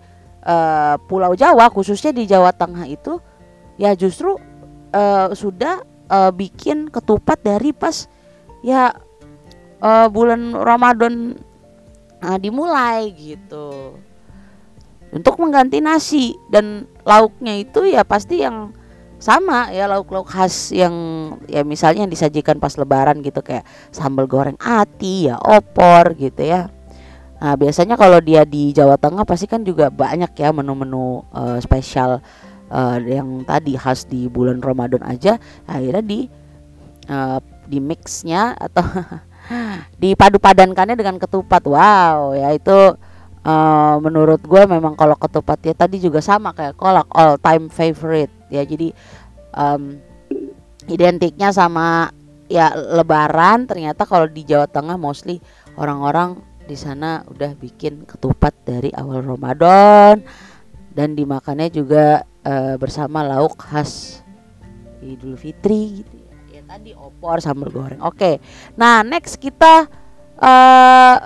uh, 0.44 0.96
Pulau 1.08 1.32
Jawa 1.34 1.72
khususnya 1.72 2.12
di 2.12 2.28
Jawa 2.28 2.52
Tengah 2.52 2.84
itu 2.88 3.16
ya 3.80 3.96
justru 3.96 4.36
uh, 4.92 5.32
sudah 5.32 5.80
uh, 6.10 6.30
bikin 6.34 6.92
ketupat 6.92 7.40
dari 7.40 7.72
pas 7.72 8.04
ya 8.60 8.92
uh, 9.80 10.06
bulan 10.12 10.54
Ramadan 10.54 11.37
uh, 12.22 12.38
dimulai 12.38 13.10
gitu. 13.16 13.96
Untuk 15.10 15.42
mengganti 15.42 15.82
nasi 15.82 16.38
dan 16.54 16.87
lauknya 17.02 17.58
itu 17.58 17.82
ya 17.90 18.06
pasti 18.06 18.46
yang 18.46 18.70
sama 19.20 19.68
ya 19.68 19.84
lauk-lauk 19.84 20.32
khas 20.32 20.72
yang 20.72 20.94
ya 21.44 21.60
misalnya 21.60 22.08
yang 22.08 22.12
disajikan 22.12 22.56
pas 22.56 22.72
lebaran 22.80 23.20
gitu 23.20 23.44
kayak 23.44 23.68
sambal 23.92 24.25
goreng 24.25 24.56
ati 24.56 25.28
ya 25.28 25.37
opor 25.37 26.14
gitu 26.16 26.40
ya. 26.46 26.70
Nah 27.40 27.56
biasanya 27.56 27.96
kalau 28.00 28.20
dia 28.20 28.46
di 28.49 28.72
Jawa 28.72 28.96
Tengah 28.96 29.25
pasti 29.28 29.44
kan 29.44 29.64
juga 29.66 29.92
banyak 29.92 30.32
ya 30.37 30.54
menu-menu 30.54 31.25
uh, 31.34 31.58
spesial 31.60 32.22
uh, 32.70 32.96
yang 33.02 33.42
tadi 33.44 33.75
khas 33.76 34.06
di 34.06 34.30
bulan 34.30 34.62
Ramadan 34.62 35.02
aja 35.04 35.37
akhirnya 35.66 36.04
di 36.04 36.30
uh, 37.10 37.42
di 37.68 37.82
mixnya 37.82 38.56
atau 38.56 38.84
dipadu 39.99 40.38
padankannya 40.38 40.97
dengan 40.97 41.19
ketupat. 41.19 41.62
Wow 41.66 42.38
ya 42.38 42.54
itu 42.54 42.95
uh, 43.45 43.97
menurut 43.99 44.40
gue 44.45 44.62
memang 44.69 44.95
kalau 44.95 45.16
ketupat 45.19 45.59
ya 45.66 45.75
tadi 45.75 45.99
juga 45.99 46.23
sama 46.23 46.54
kayak 46.54 46.78
kolak 46.78 47.09
all 47.12 47.37
time 47.40 47.66
favorite. 47.69 48.33
Ya 48.50 48.62
jadi 48.62 48.95
um, 49.54 49.99
identiknya 50.87 51.50
sama 51.50 52.14
ya 52.47 52.73
lebaran. 52.75 53.66
Ternyata 53.66 54.07
kalau 54.07 54.30
di 54.30 54.47
Jawa 54.47 54.71
Tengah 54.71 54.97
mostly 54.99 55.42
orang-orang 55.75 56.38
di 56.71 56.78
sana 56.78 57.26
udah 57.26 57.59
bikin 57.59 58.07
ketupat 58.07 58.54
dari 58.62 58.95
awal 58.95 59.26
Ramadan. 59.26 60.23
Dan 60.90 61.14
dimakannya 61.14 61.71
juga 61.71 62.26
uh, 62.42 62.75
bersama 62.75 63.23
lauk 63.23 63.62
khas 63.62 64.23
Idul 65.00 65.38
Fitri 65.38 66.02
gitu 66.02 66.19
tadi 66.70 66.94
opor 66.94 67.42
sambal 67.42 67.74
goreng. 67.74 67.98
Oke. 68.06 68.38
Nah, 68.78 69.02
next 69.02 69.42
kita 69.42 69.90
uh, 70.38 71.16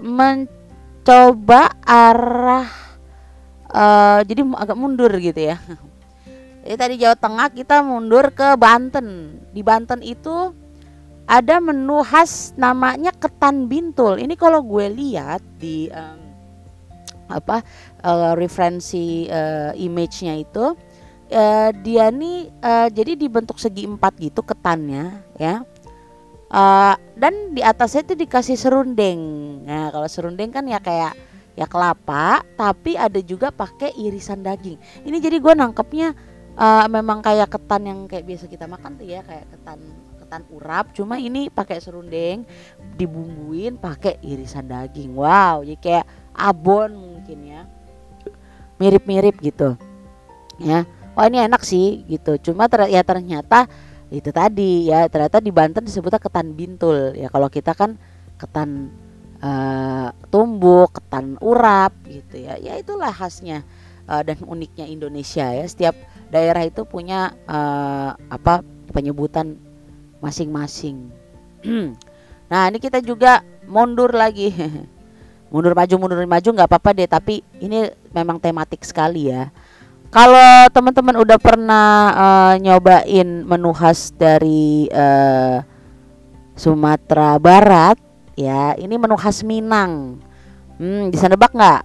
mencoba 0.00 1.76
arah 1.84 2.64
uh, 3.68 4.20
jadi 4.24 4.40
agak 4.56 4.76
mundur 4.80 5.12
gitu 5.20 5.52
ya. 5.52 5.60
Jadi 6.64 6.80
tadi 6.80 6.94
Jawa 6.96 7.12
Tengah 7.12 7.52
kita 7.52 7.84
mundur 7.84 8.32
ke 8.32 8.56
Banten. 8.56 9.36
Di 9.52 9.60
Banten 9.60 10.00
itu 10.00 10.48
ada 11.28 11.60
menu 11.60 12.00
khas 12.00 12.56
namanya 12.56 13.12
ketan 13.12 13.68
bintul. 13.68 14.16
Ini 14.16 14.32
kalau 14.32 14.64
gue 14.64 14.88
lihat 14.88 15.44
di 15.60 15.92
um, 15.92 16.24
apa 17.28 17.60
uh, 18.00 18.32
referensi 18.32 19.28
uh, 19.28 19.76
image-nya 19.76 20.40
itu 20.40 20.72
uh, 21.34 21.70
dia 21.82 22.08
nih 22.14 22.48
uh, 22.62 22.88
jadi 22.88 23.18
dibentuk 23.18 23.58
segi 23.58 23.84
empat 23.84 24.16
gitu 24.22 24.40
ketannya 24.40 25.20
ya. 25.36 25.66
Uh, 26.54 26.94
dan 27.18 27.50
di 27.50 27.66
atasnya 27.66 28.06
itu 28.06 28.14
dikasih 28.14 28.54
serundeng. 28.54 29.18
Nah 29.66 29.90
kalau 29.90 30.06
serundeng 30.06 30.54
kan 30.54 30.62
ya 30.70 30.78
kayak 30.78 31.18
ya 31.58 31.66
kelapa 31.66 32.46
tapi 32.54 32.94
ada 32.94 33.18
juga 33.18 33.50
pakai 33.50 33.90
irisan 33.98 34.46
daging. 34.46 34.78
Ini 35.02 35.16
jadi 35.18 35.42
gue 35.42 35.54
nangkepnya 35.58 36.14
uh, 36.54 36.86
memang 36.86 37.26
kayak 37.26 37.50
ketan 37.50 37.82
yang 37.90 37.98
kayak 38.06 38.22
biasa 38.22 38.46
kita 38.46 38.70
makan 38.70 38.94
tuh 38.94 39.06
ya 39.06 39.26
kayak 39.26 39.50
ketan 39.50 39.78
ketan 40.22 40.42
urap. 40.54 40.94
Cuma 40.94 41.18
ini 41.18 41.50
pakai 41.50 41.82
serundeng 41.82 42.46
dibumbuin 42.94 43.74
pakai 43.74 44.22
irisan 44.22 44.70
daging. 44.70 45.10
Wow 45.18 45.66
jadi 45.66 45.78
kayak 45.82 46.06
abon 46.38 46.94
mungkin 46.94 47.38
ya. 47.50 47.62
Mirip-mirip 48.78 49.38
gitu 49.42 49.74
ya 50.62 50.86
oh 51.14 51.24
ini 51.24 51.38
enak 51.46 51.62
sih 51.62 52.02
gitu. 52.10 52.38
Cuma 52.50 52.66
ter 52.66 52.90
ya 52.90 53.02
ternyata 53.06 53.66
itu 54.12 54.30
tadi 54.30 54.90
ya 54.90 55.08
ternyata 55.10 55.40
di 55.40 55.50
Banten 55.50 55.86
disebutnya 55.86 56.20
ketan 56.20 56.54
bintul. 56.54 57.14
Ya 57.14 57.30
kalau 57.30 57.48
kita 57.50 57.74
kan 57.74 57.96
ketan 58.38 58.90
uh, 59.42 60.10
tumbuk 60.28 60.98
ketan 60.98 61.38
urap 61.40 61.94
gitu 62.06 62.42
ya. 62.42 62.58
Ya 62.58 62.78
itulah 62.78 63.10
khasnya 63.14 63.62
uh, 64.10 64.22
dan 64.22 64.38
uniknya 64.44 64.86
Indonesia 64.90 65.46
ya. 65.50 65.64
Setiap 65.66 65.94
daerah 66.30 66.66
itu 66.66 66.82
punya 66.84 67.34
uh, 67.46 68.14
apa 68.30 68.62
penyebutan 68.90 69.58
masing-masing. 70.22 71.10
Nah 72.44 72.68
ini 72.68 72.76
kita 72.76 73.00
juga 73.00 73.40
mundur 73.64 74.12
lagi. 74.12 74.52
Mundur 75.52 75.72
maju 75.72 75.94
mundur 75.96 76.20
maju 76.28 76.48
nggak 76.52 76.68
apa-apa 76.68 76.92
deh. 76.92 77.08
Tapi 77.08 77.40
ini 77.58 77.88
memang 78.12 78.36
tematik 78.36 78.84
sekali 78.84 79.32
ya 79.32 79.48
kalau 80.14 80.70
teman-teman 80.70 81.26
udah 81.26 81.38
pernah 81.42 81.88
uh, 82.14 82.54
nyobain 82.62 83.42
menu 83.42 83.74
khas 83.74 84.14
dari 84.14 84.86
uh, 84.94 85.58
Sumatera 86.54 87.34
Barat, 87.42 87.98
ya 88.38 88.78
ini 88.78 88.94
menu 88.94 89.18
khas 89.18 89.42
Minang. 89.42 90.22
Hmm, 90.78 91.10
bisa 91.10 91.26
nebak 91.26 91.50
nggak? 91.50 91.82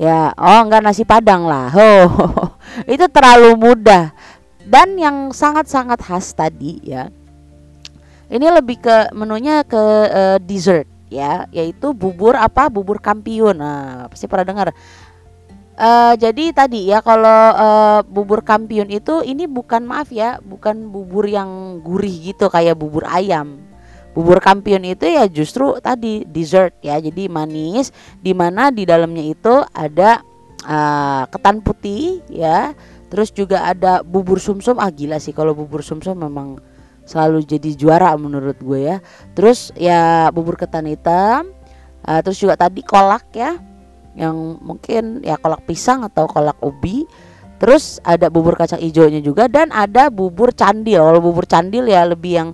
Ya, 0.00 0.32
oh 0.32 0.64
enggak 0.64 0.80
nasi 0.80 1.04
padang 1.04 1.44
lah. 1.44 1.68
Oh, 1.76 2.56
itu 2.88 3.04
terlalu 3.12 3.52
mudah. 3.60 4.16
Dan 4.64 4.96
yang 4.96 5.28
sangat-sangat 5.36 6.00
khas 6.00 6.32
tadi 6.32 6.80
ya. 6.80 7.12
Ini 8.32 8.48
lebih 8.48 8.80
ke 8.80 9.12
menunya 9.12 9.60
ke 9.60 9.84
uh, 10.08 10.38
dessert 10.40 10.88
ya, 11.12 11.44
yaitu 11.52 11.92
bubur 11.92 12.32
apa? 12.32 12.72
Bubur 12.72 12.96
kampiun. 12.96 13.60
Nah, 13.60 14.08
pasti 14.08 14.24
pernah 14.24 14.48
dengar 14.48 14.68
Uh, 15.82 16.14
jadi 16.14 16.54
tadi 16.54 16.94
ya 16.94 17.02
kalau 17.02 17.26
uh, 17.58 18.06
bubur 18.06 18.46
kampiun 18.46 18.86
itu 18.86 19.18
ini 19.26 19.50
bukan 19.50 19.82
maaf 19.82 20.14
ya, 20.14 20.38
bukan 20.38 20.94
bubur 20.94 21.26
yang 21.26 21.82
gurih 21.82 22.30
gitu 22.30 22.46
kayak 22.46 22.78
bubur 22.78 23.02
ayam. 23.10 23.58
Bubur 24.14 24.38
kampiun 24.38 24.86
itu 24.86 25.10
ya 25.10 25.26
justru 25.26 25.74
tadi 25.82 26.22
dessert 26.22 26.78
ya, 26.86 27.02
jadi 27.02 27.26
manis 27.26 27.90
di 28.22 28.30
mana 28.30 28.70
di 28.70 28.86
dalamnya 28.86 29.26
itu 29.26 29.66
ada 29.74 30.22
uh, 30.62 31.26
ketan 31.26 31.58
putih 31.66 32.22
ya, 32.30 32.78
terus 33.10 33.34
juga 33.34 33.66
ada 33.66 34.06
bubur 34.06 34.38
sumsum 34.38 34.78
ah 34.78 34.86
gila 34.86 35.18
sih 35.18 35.34
kalau 35.34 35.50
bubur 35.50 35.82
sumsum 35.82 36.14
memang 36.14 36.62
selalu 37.02 37.42
jadi 37.42 37.74
juara 37.74 38.14
menurut 38.14 38.54
gue 38.62 38.86
ya. 38.86 38.96
Terus 39.34 39.74
ya 39.74 40.30
bubur 40.30 40.54
ketan 40.54 40.86
hitam 40.86 41.50
uh, 42.06 42.22
terus 42.22 42.38
juga 42.38 42.54
tadi 42.54 42.86
kolak 42.86 43.26
ya 43.34 43.58
yang 44.18 44.60
mungkin 44.60 45.24
ya 45.24 45.40
kolak 45.40 45.64
pisang 45.64 46.04
atau 46.04 46.28
kolak 46.28 46.56
ubi. 46.60 47.08
Terus 47.62 48.02
ada 48.02 48.26
bubur 48.26 48.58
kacang 48.58 48.82
hijaunya 48.82 49.22
juga 49.22 49.46
dan 49.46 49.70
ada 49.70 50.10
bubur 50.10 50.50
candil. 50.50 50.98
Kalau 50.98 51.20
bubur 51.22 51.46
candil 51.46 51.86
ya 51.86 52.02
lebih 52.02 52.32
yang 52.34 52.50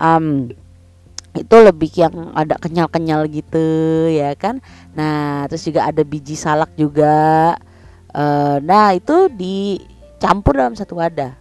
um, 0.00 0.48
itu 1.36 1.56
lebih 1.60 1.92
yang 1.92 2.32
ada 2.32 2.56
kenyal-kenyal 2.56 3.28
gitu 3.28 3.66
ya 4.08 4.32
kan? 4.34 4.64
Nah 4.96 5.44
terus 5.52 5.68
juga 5.68 5.84
ada 5.84 6.00
biji 6.00 6.32
salak 6.32 6.72
juga. 6.80 7.54
Uh, 8.08 8.56
nah 8.64 8.96
itu 8.96 9.28
dicampur 9.28 10.56
dalam 10.56 10.72
satu 10.72 10.96
wadah. 10.96 11.36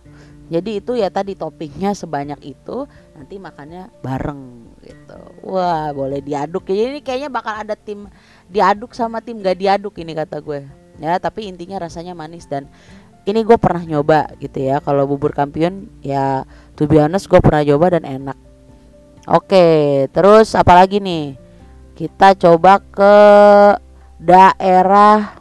Jadi 0.48 0.80
itu 0.80 0.96
ya 0.96 1.12
tadi 1.12 1.36
toppingnya 1.36 1.92
sebanyak 1.92 2.40
itu 2.56 2.88
nanti 3.16 3.36
makannya 3.36 3.92
bareng 4.00 4.68
gitu. 4.80 5.20
Wah 5.44 5.92
boleh 5.92 6.24
diaduk. 6.24 6.68
Jadi 6.68 6.82
ini 6.96 7.00
kayaknya 7.04 7.28
bakal 7.32 7.56
ada 7.56 7.76
tim 7.76 8.08
diaduk 8.48 8.96
sama 8.96 9.20
tim 9.24 9.39
gak 9.44 9.60
diaduk 9.60 9.96
ini 10.00 10.16
kata 10.16 10.39
gue. 10.42 10.66
Ya 10.98 11.20
tapi 11.22 11.46
intinya 11.46 11.77
rasanya 11.77 12.18
manis 12.18 12.50
dan 12.50 12.66
ini 13.27 13.44
gue 13.44 13.58
pernah 13.60 13.84
nyoba 13.84 14.34
gitu 14.39 14.63
ya. 14.63 14.80
Kalau 14.82 15.06
bubur 15.06 15.36
kampion 15.36 15.92
ya 16.01 16.48
to 16.80 16.88
be 16.88 16.98
honest 16.98 17.27
gue 17.27 17.39
pernah 17.39 17.62
coba 17.63 18.00
dan 18.00 18.04
enak. 18.08 18.38
Oke 19.27 20.08
terus 20.12 20.56
apalagi 20.56 21.04
nih? 21.04 21.36
Kita 21.98 22.38
coba 22.38 22.77
ke 22.77 23.16
daerah 24.22 25.38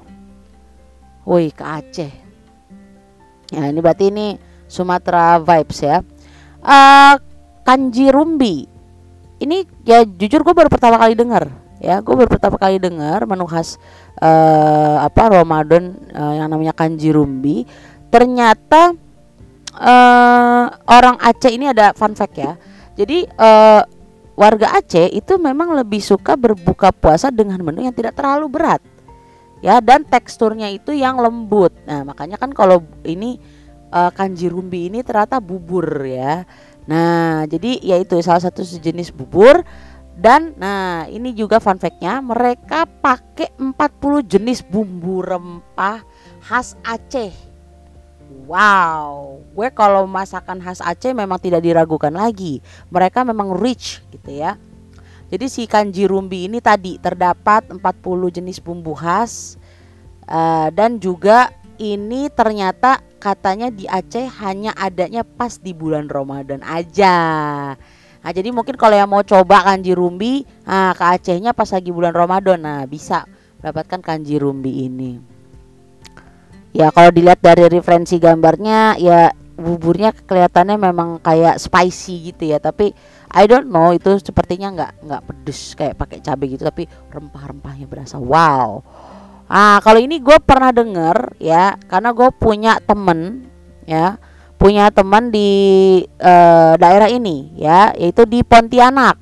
woi 1.24 1.52
ke 1.52 1.64
Aceh. 1.64 2.12
Ya 3.52 3.62
ini 3.70 3.78
berarti 3.78 4.10
ini 4.10 4.36
Sumatera 4.66 5.38
vibes 5.38 5.78
ya. 5.84 6.02
Uh, 6.66 7.14
Kanji 7.62 8.10
Rumbi 8.10 8.66
ini 9.42 9.68
ya 9.84 10.06
jujur 10.06 10.40
gue 10.40 10.54
baru 10.56 10.70
pertama 10.72 10.96
kali 10.96 11.12
dengar 11.12 11.65
ya 11.82 12.00
gue 12.00 12.14
baru 12.16 12.30
pertama 12.30 12.56
kali 12.56 12.80
dengar 12.80 13.24
menu 13.28 13.44
khas 13.44 13.76
uh, 14.20 15.04
apa 15.04 15.42
Ramadan 15.42 15.92
uh, 16.16 16.34
yang 16.36 16.48
namanya 16.48 16.72
Kanji 16.72 17.12
Rumbi 17.12 17.68
ternyata 18.08 18.96
uh, 19.76 20.66
orang 20.88 21.16
Aceh 21.20 21.52
ini 21.52 21.68
ada 21.68 21.92
fun 21.92 22.16
fact 22.16 22.36
ya. 22.40 22.56
Jadi 22.96 23.28
uh, 23.36 23.84
warga 24.36 24.80
Aceh 24.80 25.12
itu 25.12 25.36
memang 25.36 25.76
lebih 25.76 26.00
suka 26.00 26.32
berbuka 26.36 26.92
puasa 26.92 27.28
dengan 27.28 27.60
menu 27.60 27.84
yang 27.84 27.92
tidak 27.92 28.16
terlalu 28.16 28.48
berat. 28.48 28.80
Ya 29.64 29.80
dan 29.80 30.04
teksturnya 30.04 30.68
itu 30.72 30.92
yang 30.92 31.20
lembut. 31.20 31.72
Nah 31.84 32.04
makanya 32.04 32.40
kan 32.40 32.52
kalau 32.52 32.84
ini 33.04 33.40
uh, 33.92 34.12
kanji 34.12 34.48
rumbi 34.48 34.88
ini 34.88 35.04
ternyata 35.04 35.40
bubur 35.40 36.04
ya. 36.04 36.44
Nah, 36.86 37.42
jadi 37.50 37.82
yaitu 37.82 38.14
salah 38.22 38.38
satu 38.38 38.62
sejenis 38.62 39.10
bubur 39.10 39.66
dan 40.16 40.56
nah 40.56 41.04
ini 41.12 41.36
juga 41.36 41.60
fun 41.60 41.76
fact-nya 41.76 42.24
mereka 42.24 42.88
pakai 42.88 43.52
40 43.60 43.76
jenis 44.24 44.64
bumbu 44.64 45.20
rempah 45.20 46.00
khas 46.40 46.72
Aceh. 46.80 47.36
Wow, 48.48 49.44
gue 49.54 49.68
kalau 49.76 50.08
masakan 50.08 50.64
khas 50.64 50.80
Aceh 50.80 51.12
memang 51.12 51.36
tidak 51.36 51.60
diragukan 51.60 52.10
lagi. 52.10 52.64
Mereka 52.88 53.28
memang 53.28 53.60
rich 53.60 54.00
gitu 54.08 54.32
ya. 54.32 54.56
Jadi 55.28 55.46
si 55.52 55.68
kanji 55.68 56.08
rumbi 56.08 56.48
ini 56.48 56.64
tadi 56.64 56.96
terdapat 56.96 57.68
40 57.68 57.82
jenis 58.30 58.62
bumbu 58.62 58.96
khas 58.96 59.60
uh, 60.30 60.70
dan 60.70 61.02
juga 61.02 61.50
ini 61.76 62.32
ternyata 62.32 63.04
katanya 63.20 63.68
di 63.68 63.84
Aceh 63.84 64.32
hanya 64.40 64.72
adanya 64.78 65.26
pas 65.26 65.60
di 65.60 65.76
bulan 65.76 66.08
Ramadan 66.08 66.62
aja. 66.64 67.18
Nah, 68.26 68.34
jadi 68.34 68.50
mungkin 68.50 68.74
kalau 68.74 68.98
yang 68.98 69.06
mau 69.06 69.22
coba 69.22 69.62
kanji 69.62 69.94
rumbi, 69.94 70.42
nah 70.66 70.90
ke 70.98 71.14
Acehnya 71.14 71.54
pas 71.54 71.70
lagi 71.70 71.94
bulan 71.94 72.10
Ramadan, 72.10 72.58
nah 72.58 72.82
bisa 72.82 73.22
mendapatkan 73.62 74.02
kanji 74.02 74.34
rumbi 74.42 74.82
ini. 74.82 75.22
Ya 76.74 76.90
kalau 76.90 77.14
dilihat 77.14 77.38
dari 77.38 77.70
referensi 77.70 78.18
gambarnya, 78.18 78.98
ya 78.98 79.30
buburnya 79.54 80.10
kelihatannya 80.10 80.74
memang 80.74 81.22
kayak 81.22 81.62
spicy 81.62 82.34
gitu 82.34 82.50
ya, 82.50 82.58
tapi 82.58 82.90
I 83.30 83.46
don't 83.46 83.70
know 83.70 83.94
itu 83.94 84.18
sepertinya 84.18 84.74
nggak 84.74 84.92
nggak 85.06 85.22
pedes 85.22 85.78
kayak 85.78 85.94
pakai 85.94 86.18
cabai 86.18 86.50
gitu, 86.50 86.66
tapi 86.66 86.90
rempah-rempahnya 87.14 87.86
berasa 87.86 88.18
wow. 88.18 88.82
Ah, 89.46 89.78
kalau 89.86 90.02
ini 90.02 90.18
gue 90.18 90.34
pernah 90.42 90.74
denger 90.74 91.38
ya, 91.38 91.78
karena 91.86 92.10
gue 92.10 92.26
punya 92.34 92.82
temen 92.82 93.46
ya, 93.86 94.18
punya 94.56 94.88
teman 94.88 95.28
di 95.28 96.00
uh, 96.20 96.74
daerah 96.80 97.12
ini 97.12 97.52
ya, 97.56 97.92
yaitu 97.96 98.24
di 98.24 98.40
Pontianak 98.40 99.20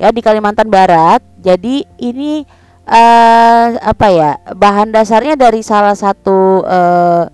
ya 0.00 0.08
di 0.08 0.20
Kalimantan 0.24 0.72
Barat. 0.72 1.20
Jadi 1.40 1.84
ini 2.00 2.44
uh, 2.88 3.66
apa 3.80 4.06
ya 4.08 4.30
bahan 4.56 4.92
dasarnya 4.92 5.36
dari 5.36 5.60
salah 5.60 5.96
satu 5.96 6.64
uh, 6.64 7.24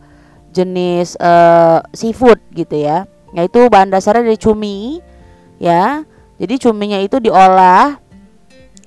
jenis 0.50 1.14
uh, 1.22 1.82
seafood 1.94 2.42
gitu 2.54 2.82
ya, 2.82 3.06
yaitu 3.34 3.66
bahan 3.70 3.90
dasarnya 3.94 4.26
dari 4.26 4.38
cumi 4.38 4.98
ya. 5.62 6.02
Jadi 6.36 6.60
cuminya 6.60 7.00
itu 7.00 7.16
diolah 7.16 7.96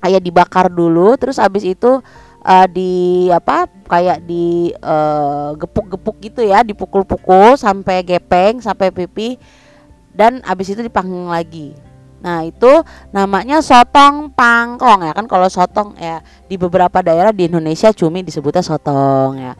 kayak 0.00 0.22
dibakar 0.22 0.70
dulu, 0.70 1.18
terus 1.18 1.36
abis 1.36 1.66
itu 1.66 2.00
uh, 2.44 2.66
di 2.68 3.26
apa 3.32 3.68
kayak 3.88 4.24
di 4.24 4.72
uh, 4.80 5.56
gepuk-gepuk 5.56 6.16
gitu 6.20 6.40
ya 6.44 6.64
dipukul-pukul 6.64 7.56
sampai 7.56 8.04
gepeng 8.04 8.60
sampai 8.60 8.92
pipi 8.92 9.36
dan 10.12 10.40
abis 10.44 10.74
itu 10.74 10.80
dipanggang 10.84 11.28
lagi 11.28 11.76
nah 12.20 12.44
itu 12.44 12.84
namanya 13.16 13.64
sotong 13.64 14.28
pangkong 14.36 15.08
ya 15.08 15.16
kan 15.16 15.24
kalau 15.24 15.48
sotong 15.48 15.96
ya 15.96 16.20
di 16.44 16.60
beberapa 16.60 17.00
daerah 17.00 17.32
di 17.32 17.48
Indonesia 17.48 17.96
cumi 17.96 18.20
disebutnya 18.20 18.60
sotong 18.60 19.40
ya 19.40 19.54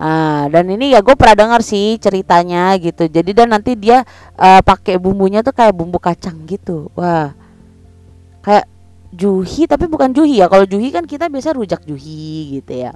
Ah, 0.00 0.48
dan 0.48 0.64
ini 0.72 0.96
ya 0.96 1.04
gue 1.04 1.12
pernah 1.12 1.36
dengar 1.36 1.60
sih 1.60 2.00
ceritanya 2.00 2.72
gitu. 2.80 3.04
Jadi 3.04 3.36
dan 3.36 3.52
nanti 3.52 3.76
dia 3.76 4.00
uh, 4.40 4.64
pakai 4.64 4.96
bumbunya 4.96 5.44
tuh 5.44 5.52
kayak 5.52 5.76
bumbu 5.76 6.00
kacang 6.00 6.48
gitu. 6.48 6.88
Wah, 6.96 7.36
kayak 8.40 8.64
juhi 9.14 9.66
tapi 9.66 9.90
bukan 9.90 10.14
juhi 10.14 10.42
ya. 10.42 10.46
Kalau 10.46 10.64
juhi 10.66 10.90
kan 10.94 11.04
kita 11.04 11.26
biasa 11.26 11.54
rujak 11.54 11.82
juhi 11.86 12.60
gitu 12.62 12.72
ya. 12.86 12.92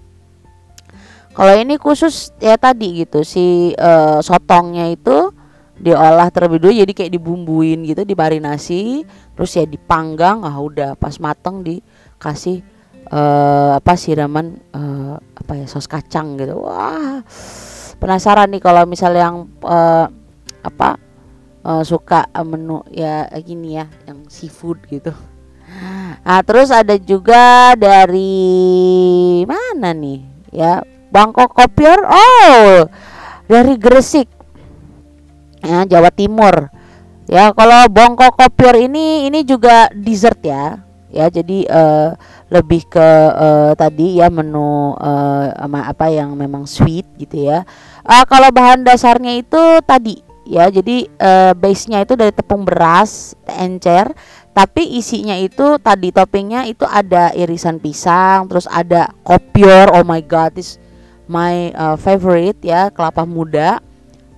Kalau 1.34 1.50
ini 1.58 1.74
khusus 1.74 2.30
ya 2.38 2.54
tadi 2.54 3.02
gitu 3.02 3.26
si 3.26 3.74
uh, 3.74 4.22
sotongnya 4.22 4.86
itu 4.86 5.34
diolah 5.74 6.30
terlebih 6.30 6.62
dulu 6.62 6.70
jadi 6.70 6.92
kayak 6.94 7.12
dibumbuin 7.18 7.82
gitu 7.82 8.06
dimarinasi 8.06 9.02
terus 9.34 9.58
ya 9.58 9.66
dipanggang 9.66 10.46
ah 10.46 10.54
udah 10.62 10.94
pas 10.94 11.18
mateng 11.18 11.66
dikasih 11.66 12.62
uh, 13.10 13.74
apa 13.74 13.98
siraman 13.98 14.62
uh, 14.70 15.18
apa 15.18 15.52
ya 15.58 15.66
sos 15.66 15.90
kacang 15.90 16.38
gitu. 16.38 16.62
Wah 16.62 17.26
penasaran 17.98 18.54
nih 18.54 18.62
kalau 18.62 18.86
misalnya 18.86 19.26
yang 19.26 19.50
uh, 19.66 20.06
apa 20.62 21.02
uh, 21.66 21.82
suka 21.82 22.30
menu 22.46 22.78
ya 22.94 23.26
gini 23.42 23.82
ya 23.82 23.90
yang 24.06 24.22
seafood 24.30 24.78
gitu 24.86 25.10
Nah, 26.24 26.40
terus 26.40 26.72
ada 26.72 26.96
juga 26.96 27.76
dari 27.76 29.44
mana 29.44 29.92
nih? 29.92 30.20
Ya, 30.54 30.80
Bangkok 31.12 31.52
Kopior. 31.52 32.00
Oh, 32.08 32.88
dari 33.44 33.76
Gresik. 33.76 34.30
Ya, 35.60 35.84
Jawa 35.84 36.08
Timur. 36.08 36.72
Ya, 37.28 37.52
kalau 37.52 37.88
Bangkok 37.92 38.40
Kopior 38.40 38.76
ini 38.80 39.28
ini 39.28 39.44
juga 39.44 39.92
dessert 39.92 40.40
ya. 40.40 40.80
Ya, 41.14 41.30
jadi 41.30 41.68
uh, 41.70 42.18
lebih 42.50 42.90
ke 42.90 43.08
uh, 43.30 43.70
tadi 43.78 44.18
ya 44.18 44.26
menu 44.32 44.98
uh, 44.98 45.46
apa 45.62 46.10
yang 46.10 46.34
memang 46.34 46.66
sweet 46.66 47.06
gitu 47.20 47.46
ya. 47.46 47.62
Uh, 48.02 48.24
kalau 48.26 48.50
bahan 48.50 48.82
dasarnya 48.82 49.38
itu 49.38 49.62
tadi 49.86 50.24
ya 50.44 50.68
jadi 50.68 51.08
uh, 51.18 51.52
base-nya 51.56 52.04
itu 52.04 52.14
dari 52.14 52.30
tepung 52.30 52.68
beras 52.68 53.32
encer 53.48 54.12
tapi 54.54 54.86
isinya 54.96 55.34
itu 55.34 55.82
tadi 55.82 56.14
toppingnya 56.14 56.70
itu 56.70 56.86
ada 56.86 57.34
irisan 57.34 57.82
pisang 57.82 58.46
terus 58.46 58.70
ada 58.70 59.10
kopior 59.26 59.90
oh 59.90 60.06
my 60.06 60.22
god 60.22 60.54
this 60.54 60.78
my 61.26 61.72
uh, 61.72 61.96
favorite 61.96 62.60
ya 62.60 62.92
kelapa 62.92 63.24
muda. 63.24 63.80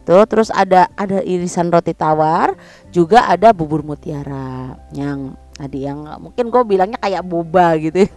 Tuh 0.07 0.23
terus 0.31 0.55
ada 0.55 0.87
ada 0.95 1.19
irisan 1.27 1.67
roti 1.67 1.91
tawar 1.91 2.55
juga 2.95 3.27
ada 3.27 3.51
bubur 3.51 3.83
mutiara. 3.83 4.79
Yang 4.95 5.35
tadi 5.59 5.83
yang 5.83 6.07
mungkin 6.23 6.47
gue 6.47 6.63
bilangnya 6.63 6.99
kayak 7.03 7.27
boba 7.27 7.75
gitu. 7.79 8.07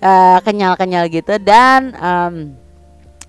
Uh, 0.00 0.40
kenyal-kenyal 0.48 1.12
gitu. 1.12 1.36
Dan 1.44 1.92
um, 2.00 2.56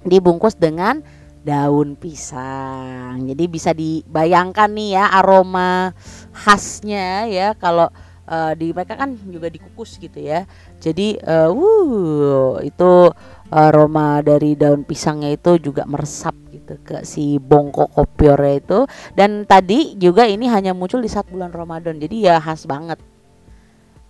dibungkus 0.07 0.55
dengan 0.55 1.03
daun 1.41 1.97
pisang. 1.97 3.25
Jadi 3.25 3.43
bisa 3.49 3.73
dibayangkan 3.73 4.69
nih 4.71 4.89
ya 4.97 5.05
aroma 5.09 5.91
khasnya 6.31 7.25
ya 7.27 7.57
kalau 7.57 7.89
uh, 8.29 8.53
di 8.53 8.69
mereka 8.71 8.97
kan 8.97 9.17
juga 9.27 9.49
dikukus 9.49 9.97
gitu 9.97 10.21
ya. 10.21 10.45
Jadi 10.77 11.17
uh, 11.21 11.49
wuh 11.49 12.61
itu 12.61 13.09
aroma 13.51 14.23
dari 14.23 14.55
daun 14.55 14.87
pisangnya 14.87 15.27
itu 15.35 15.59
juga 15.59 15.83
meresap 15.83 16.31
gitu 16.55 16.79
ke 16.79 17.03
si 17.03 17.35
bongkok 17.35 17.91
kopiornya 17.91 18.53
itu 18.63 18.79
dan 19.11 19.43
tadi 19.43 19.99
juga 19.99 20.23
ini 20.23 20.47
hanya 20.47 20.71
muncul 20.71 21.03
di 21.03 21.11
saat 21.11 21.27
bulan 21.27 21.51
Ramadan 21.51 21.99
jadi 21.99 22.31
ya 22.31 22.35
khas 22.39 22.63
banget 22.63 23.03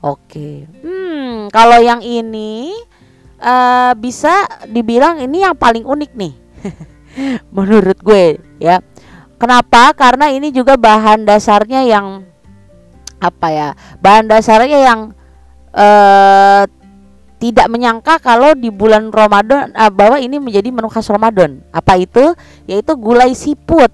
oke 0.06 0.50
hmm 0.86 1.50
kalau 1.50 1.82
yang 1.82 2.06
ini 2.06 2.70
uh, 3.42 3.98
bisa 3.98 4.46
dibilang 4.70 5.18
ini 5.26 5.42
yang 5.42 5.58
paling 5.58 5.90
unik 5.90 6.12
nih 6.14 6.34
menurut 7.56 7.98
gue 8.02 8.40
ya 8.62 8.80
kenapa 9.36 9.92
karena 9.98 10.30
ini 10.32 10.54
juga 10.54 10.78
bahan 10.78 11.26
dasarnya 11.28 11.86
yang 11.88 12.26
apa 13.22 13.48
ya 13.54 13.70
bahan 14.02 14.26
dasarnya 14.26 14.80
yang 14.82 15.00
uh, 15.76 16.64
tidak 17.42 17.68
menyangka 17.74 18.22
kalau 18.22 18.54
di 18.54 18.70
bulan 18.70 19.10
Ramadan 19.10 19.74
uh, 19.74 19.90
bahwa 19.90 20.22
ini 20.22 20.38
menjadi 20.38 20.70
menu 20.70 20.86
khas 20.94 21.10
Ramadan. 21.10 21.66
Apa 21.74 21.98
itu? 21.98 22.38
Yaitu 22.70 22.94
gulai 22.94 23.34
siput. 23.34 23.90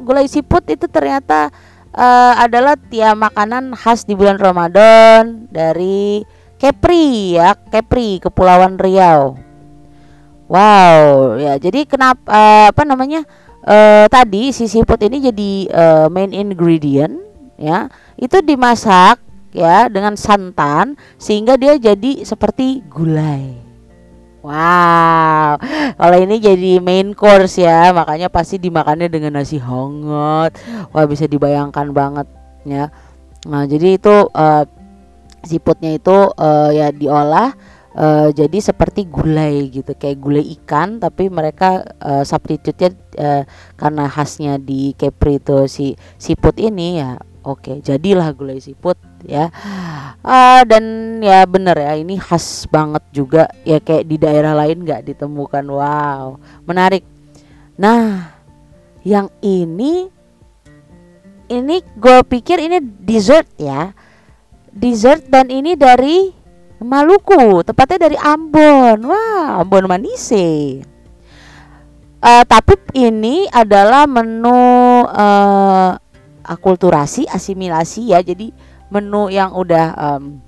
Gulai 0.00 0.24
siput 0.24 0.64
itu 0.64 0.88
ternyata 0.88 1.52
uh, 1.92 2.34
adalah 2.40 2.80
tiap 2.80 3.20
makanan 3.20 3.76
khas 3.76 4.08
di 4.08 4.16
bulan 4.16 4.40
Ramadan 4.40 5.44
dari 5.52 6.24
Kepri 6.56 7.36
ya, 7.36 7.52
Kepri 7.68 8.16
Kepulauan 8.16 8.80
Riau. 8.80 9.49
Wow, 10.50 11.38
ya 11.38 11.62
jadi 11.62 11.86
kenapa 11.86 12.26
uh, 12.26 12.66
apa 12.74 12.82
namanya? 12.82 13.22
Uh, 13.62 14.10
tadi 14.10 14.50
si 14.50 14.66
siput 14.66 14.98
ini 14.98 15.22
jadi 15.22 15.50
uh, 15.70 16.06
main 16.10 16.34
ingredient 16.34 17.22
ya. 17.54 17.86
Itu 18.18 18.42
dimasak 18.42 19.22
ya 19.54 19.86
dengan 19.86 20.18
santan 20.18 20.98
sehingga 21.22 21.54
dia 21.54 21.78
jadi 21.78 22.26
seperti 22.26 22.82
gulai. 22.90 23.62
Wow, 24.42 25.60
kalau 25.94 26.16
ini 26.18 26.42
jadi 26.42 26.82
main 26.82 27.14
course 27.14 27.60
ya, 27.60 27.92
makanya 27.94 28.26
pasti 28.26 28.58
dimakannya 28.58 29.06
dengan 29.06 29.38
nasi 29.38 29.62
hangat. 29.62 30.58
Wah 30.90 31.06
bisa 31.06 31.30
dibayangkan 31.30 31.94
banget 31.94 32.26
ya. 32.66 32.90
Nah 33.46 33.70
jadi 33.70 34.02
itu 34.02 34.26
uh, 34.34 34.64
siputnya 35.46 35.94
itu 35.94 36.34
uh, 36.34 36.74
ya 36.74 36.90
diolah 36.90 37.54
uh, 37.96 38.28
jadi 38.34 38.58
seperti 38.60 39.06
gulai 39.06 39.70
gitu, 39.70 39.94
kayak 39.94 40.18
gulai 40.20 40.44
ikan, 40.60 40.98
tapi 40.98 41.30
mereka 41.30 41.82
uh, 42.02 42.22
substitute-nya 42.26 42.90
uh, 43.18 43.42
karena 43.78 44.04
khasnya 44.10 44.58
di 44.58 44.92
Kepri 44.94 45.38
itu 45.42 45.66
si 45.66 45.94
siput 46.18 46.58
ini 46.58 47.00
ya 47.02 47.18
Oke, 47.40 47.80
jadilah 47.80 48.36
gulai 48.36 48.60
siput 48.60 49.00
ya. 49.24 49.48
Uh, 50.20 50.60
dan 50.68 50.84
ya 51.24 51.48
bener 51.48 51.72
ya, 51.72 51.96
ini 51.96 52.20
khas 52.20 52.68
banget 52.68 53.00
juga 53.16 53.48
ya 53.64 53.80
kayak 53.80 54.04
di 54.04 54.20
daerah 54.20 54.52
lain 54.52 54.84
nggak 54.84 55.08
ditemukan. 55.08 55.64
Wow, 55.64 56.36
menarik. 56.68 57.00
Nah, 57.80 58.28
yang 59.08 59.32
ini 59.40 60.12
ini 61.48 61.76
gue 61.96 62.18
pikir 62.28 62.60
ini 62.60 62.76
dessert 62.84 63.48
ya, 63.56 63.96
dessert 64.68 65.24
dan 65.32 65.48
ini 65.48 65.80
dari 65.80 66.36
Maluku, 66.80 67.60
tepatnya 67.60 68.08
dari 68.08 68.16
Ambon. 68.16 69.04
Wah, 69.04 69.60
Ambon 69.60 69.84
Manise. 69.84 70.80
Uh, 72.20 72.44
tapi 72.44 72.76
ini 72.96 73.48
adalah 73.48 74.04
menu 74.04 74.52
uh, 75.08 75.96
akulturasi, 76.44 77.28
asimilasi 77.28 78.12
ya. 78.12 78.24
Jadi 78.24 78.52
menu 78.88 79.28
yang 79.28 79.52
udah 79.52 79.86
um, 79.96 80.40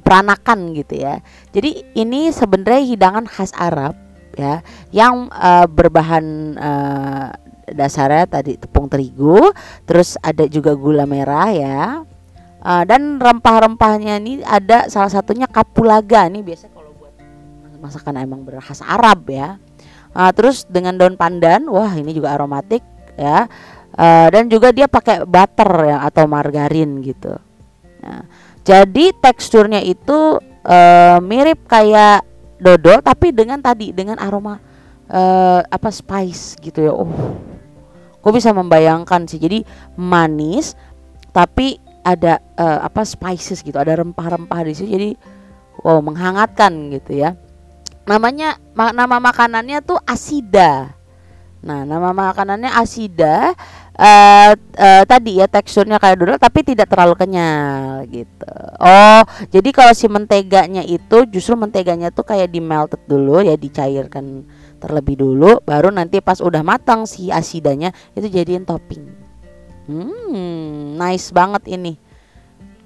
peranakan 0.00 0.72
gitu 0.76 1.00
ya. 1.00 1.20
Jadi 1.52 1.92
ini 1.96 2.32
sebenarnya 2.32 2.82
hidangan 2.84 3.24
khas 3.28 3.52
Arab 3.56 3.94
ya 4.34 4.64
yang 4.90 5.28
uh, 5.28 5.68
berbahan 5.68 6.56
uh, 6.56 7.28
dasarnya 7.70 8.26
tadi 8.26 8.58
tepung 8.58 8.90
terigu, 8.90 9.54
terus 9.86 10.18
ada 10.24 10.48
juga 10.50 10.74
gula 10.74 11.06
merah 11.06 11.48
ya. 11.52 12.02
Uh, 12.60 12.84
dan 12.84 13.16
rempah-rempahnya 13.16 14.20
ini 14.20 14.44
ada 14.44 14.84
salah 14.92 15.08
satunya 15.08 15.48
kapulaga 15.48 16.28
nih 16.28 16.44
biasa 16.44 16.68
kalau 16.68 16.92
buat 17.00 17.16
masakan 17.80 18.20
emang 18.20 18.44
berkhas 18.44 18.84
Arab 18.84 19.24
ya. 19.32 19.56
Uh, 20.12 20.28
terus 20.36 20.68
dengan 20.68 20.92
daun 21.00 21.16
pandan, 21.16 21.64
wah 21.72 21.88
ini 21.96 22.12
juga 22.12 22.36
aromatik 22.36 22.84
ya 23.16 23.48
uh, 23.96 24.28
dan 24.28 24.48
juga 24.52 24.76
dia 24.76 24.86
pakai 24.86 25.24
butter 25.24 25.70
ya 25.88 26.04
atau 26.04 26.28
margarin 26.28 27.00
gitu. 27.00 27.32
Nah, 28.00 28.24
jadi 28.60 29.12
teksturnya 29.16 29.80
itu 29.80 30.36
uh, 30.64 31.18
mirip 31.24 31.64
kayak 31.64 32.24
dodol 32.60 33.00
tapi 33.00 33.32
dengan 33.32 33.60
tadi 33.64 33.92
dengan 33.96 34.20
aroma 34.20 34.60
uh, 35.08 35.60
apa 35.64 35.88
spice 35.88 36.60
gitu 36.60 36.84
ya. 36.84 36.92
Oh, 36.92 37.08
kok 38.20 38.34
bisa 38.36 38.52
membayangkan 38.52 39.24
sih. 39.24 39.40
Jadi 39.40 39.64
manis 39.96 40.76
tapi 41.30 41.89
ada 42.02 42.40
uh, 42.56 42.84
apa 42.86 43.04
spices 43.04 43.60
gitu, 43.64 43.76
ada 43.76 43.98
rempah-rempah 44.00 44.60
di 44.64 44.72
situ. 44.72 44.88
Jadi 44.90 45.10
wow 45.84 46.00
menghangatkan 46.00 46.72
gitu 46.96 47.20
ya. 47.20 47.36
Namanya 48.08 48.58
ma 48.72 48.90
nama 48.90 49.20
makanannya 49.20 49.78
tuh 49.84 50.00
asida. 50.08 50.96
Nah, 51.60 51.84
nama 51.84 52.16
makanannya 52.16 52.72
asida 52.72 53.52
uh, 54.00 54.52
uh, 54.56 55.02
tadi 55.04 55.44
ya 55.44 55.46
teksturnya 55.46 56.00
kayak 56.00 56.16
dodol 56.16 56.40
tapi 56.40 56.64
tidak 56.64 56.88
terlalu 56.88 57.14
kenyal 57.20 58.08
gitu. 58.08 58.48
Oh, 58.80 59.22
jadi 59.52 59.68
kalau 59.68 59.92
si 59.92 60.08
menteganya 60.08 60.80
itu 60.80 61.28
justru 61.28 61.60
menteganya 61.60 62.08
tuh 62.08 62.24
kayak 62.24 62.48
di 62.48 62.64
melted 62.64 63.04
dulu 63.04 63.44
ya 63.44 63.60
dicairkan 63.60 64.48
terlebih 64.80 65.20
dulu 65.20 65.60
baru 65.60 65.92
nanti 65.92 66.24
pas 66.24 66.40
udah 66.40 66.64
matang 66.64 67.04
si 67.04 67.28
asidanya 67.28 67.92
itu 68.16 68.32
jadiin 68.32 68.64
topping. 68.64 69.19
Hmm, 69.90 70.94
nice 70.94 71.34
banget 71.34 71.66
ini. 71.66 71.98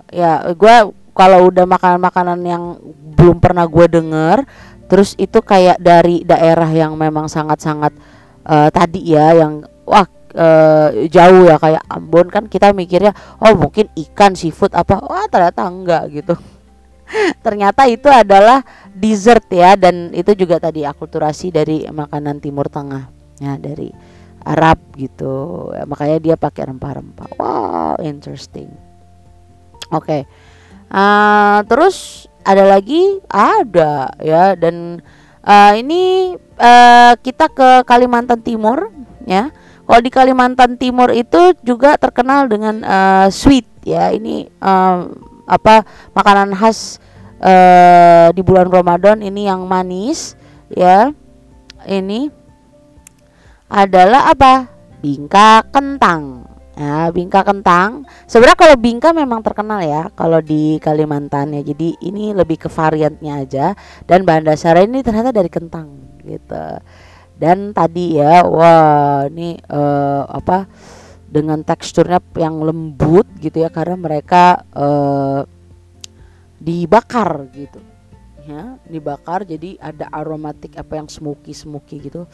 Ya, 0.08 0.40
gue 0.56 0.74
kalau 1.12 1.52
udah 1.52 1.68
makanan-makanan 1.68 2.40
yang 2.42 2.80
belum 3.14 3.38
pernah 3.38 3.68
gue 3.68 3.86
denger 3.86 4.42
terus 4.90 5.16
itu 5.16 5.40
kayak 5.40 5.80
dari 5.80 6.26
daerah 6.26 6.68
yang 6.68 6.92
memang 6.98 7.30
sangat-sangat 7.30 7.94
uh, 8.44 8.68
tadi 8.68 9.16
ya 9.16 9.32
yang 9.32 9.64
wah 9.88 10.04
uh, 10.36 10.92
jauh 11.08 11.48
ya 11.48 11.56
kayak 11.56 11.82
Ambon 11.88 12.28
kan 12.28 12.44
kita 12.50 12.74
mikirnya 12.76 13.16
oh 13.40 13.56
mungkin 13.56 13.88
ikan 13.94 14.36
seafood 14.36 14.76
apa 14.76 15.00
wah 15.00 15.24
ternyata 15.30 15.64
enggak 15.64 16.04
gitu 16.12 16.34
ternyata 17.44 17.88
itu 17.88 18.10
adalah 18.10 18.60
dessert 18.92 19.46
ya 19.48 19.78
dan 19.78 20.12
itu 20.12 20.36
juga 20.36 20.60
tadi 20.60 20.84
akulturasi 20.84 21.48
dari 21.54 21.88
makanan 21.88 22.42
Timur 22.44 22.68
Tengah 22.68 23.08
ya 23.40 23.56
dari 23.56 23.88
Arab 24.44 24.78
gitu. 24.94 25.72
Ya, 25.72 25.88
makanya 25.88 26.18
dia 26.20 26.36
pakai 26.36 26.68
rempah-rempah. 26.68 27.40
Wow 27.40 27.96
interesting. 28.04 28.68
Oke. 29.90 30.04
Okay. 30.04 30.22
uh, 30.92 31.64
terus 31.66 32.28
ada 32.44 32.64
lagi? 32.68 33.20
Ada 33.32 34.14
ya. 34.20 34.54
Dan 34.54 35.00
uh, 35.42 35.72
ini 35.74 36.34
uh, 36.60 37.12
kita 37.18 37.48
ke 37.50 37.82
Kalimantan 37.88 38.44
Timur 38.44 38.92
ya. 39.24 39.48
Kalau 39.84 40.00
di 40.00 40.08
Kalimantan 40.12 40.80
Timur 40.80 41.12
itu 41.12 41.52
juga 41.60 41.96
terkenal 42.00 42.48
dengan 42.48 42.80
uh, 42.84 43.28
sweet 43.28 43.68
ya. 43.84 44.12
Ini 44.12 44.48
uh, 44.60 45.08
apa 45.44 45.84
makanan 46.16 46.56
khas 46.56 47.00
uh, 47.40 48.32
di 48.32 48.40
bulan 48.40 48.72
Ramadan 48.72 49.20
ini 49.20 49.48
yang 49.48 49.68
manis 49.68 50.36
ya. 50.72 51.12
Ini 51.84 52.43
adalah 53.74 54.30
apa? 54.30 54.70
Bingka 55.02 55.66
kentang. 55.74 56.46
Ya, 56.78 57.10
bingka 57.10 57.42
kentang. 57.42 58.06
Sebenarnya 58.30 58.58
kalau 58.58 58.76
bingka 58.78 59.10
memang 59.10 59.42
terkenal 59.42 59.82
ya 59.82 60.10
kalau 60.14 60.38
di 60.38 60.78
Kalimantan 60.78 61.58
ya. 61.58 61.62
Jadi 61.66 61.98
ini 62.06 62.30
lebih 62.30 62.62
ke 62.62 62.68
variannya 62.70 63.34
aja 63.42 63.74
dan 64.06 64.22
bahan 64.22 64.46
dasarnya 64.46 64.86
ini 64.86 65.02
ternyata 65.02 65.34
dari 65.34 65.50
kentang 65.50 65.90
gitu 66.24 66.80
dan 67.34 67.74
tadi 67.74 68.18
ya 68.18 68.46
wah 68.46 69.26
ini 69.26 69.58
uh, 69.68 70.22
apa 70.30 70.70
dengan 71.26 71.66
teksturnya 71.66 72.22
yang 72.38 72.62
lembut 72.62 73.26
gitu 73.42 73.66
ya 73.66 73.70
karena 73.70 73.98
mereka 73.98 74.62
uh, 74.70 75.42
dibakar 76.62 77.50
gitu 77.50 77.82
ya 78.46 78.78
dibakar 78.86 79.42
jadi 79.42 79.82
ada 79.82 80.06
aromatik 80.14 80.78
apa 80.78 81.02
yang 81.02 81.08
smoky 81.10 81.50
smoky 81.50 82.06
gitu 82.06 82.30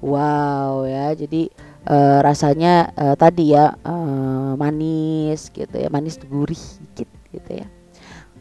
wow 0.00 0.84
ya 0.88 1.12
jadi 1.16 1.48
uh, 1.88 2.18
rasanya 2.24 2.92
uh, 2.96 3.14
tadi 3.14 3.54
ya 3.56 3.76
uh, 3.84 4.56
manis 4.56 5.48
gitu 5.52 5.76
ya 5.76 5.88
manis 5.88 6.20
gurih 6.24 6.60
dikit 6.94 7.08
gitu 7.32 7.64
ya 7.64 7.68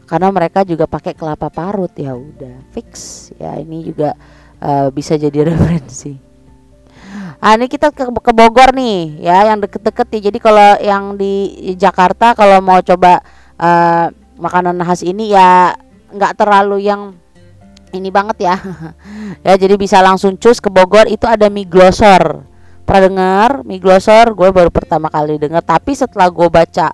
karena 0.06 0.30
mereka 0.30 0.62
juga 0.62 0.86
pakai 0.86 1.18
kelapa 1.18 1.50
parut 1.50 1.92
ya 1.98 2.14
udah 2.14 2.62
fix 2.72 3.30
ya 3.42 3.58
ini 3.58 3.90
juga 3.90 4.14
uh, 4.62 4.88
bisa 4.94 5.18
jadi 5.18 5.44
referensi. 5.50 6.14
Ah 7.42 7.54
ini 7.60 7.68
kita 7.68 7.92
ke, 7.92 8.10
ke 8.10 8.32
Bogor 8.32 8.74
nih 8.74 9.22
ya 9.22 9.50
yang 9.50 9.60
deket-deket 9.62 10.08
ya. 10.18 10.20
Jadi 10.32 10.38
kalau 10.40 10.70
yang 10.80 11.04
di 11.20 11.34
Jakarta 11.76 12.34
kalau 12.38 12.62
mau 12.64 12.80
coba 12.82 13.22
uh, 13.60 14.08
makanan 14.40 14.80
khas 14.82 15.04
ini 15.04 15.34
ya 15.34 15.76
nggak 16.16 16.38
terlalu 16.38 16.86
yang 16.86 17.18
ini 17.96 18.10
banget 18.12 18.52
ya. 18.52 18.56
Ya 19.46 19.54
jadi 19.62 19.78
bisa 19.78 20.02
langsung 20.02 20.42
cus 20.42 20.58
ke 20.58 20.74
Bogor. 20.74 21.06
Itu 21.06 21.30
ada 21.30 21.50
mie 21.54 21.70
glosor. 21.70 22.46
Pernah 22.86 23.02
dengar? 23.06 23.50
Mie 23.62 23.78
glosor 23.78 24.34
gue 24.34 24.50
baru 24.50 24.74
pertama 24.74 25.06
kali 25.10 25.38
dengar 25.38 25.62
tapi 25.62 25.94
setelah 25.94 26.34
gue 26.34 26.50
baca 26.50 26.94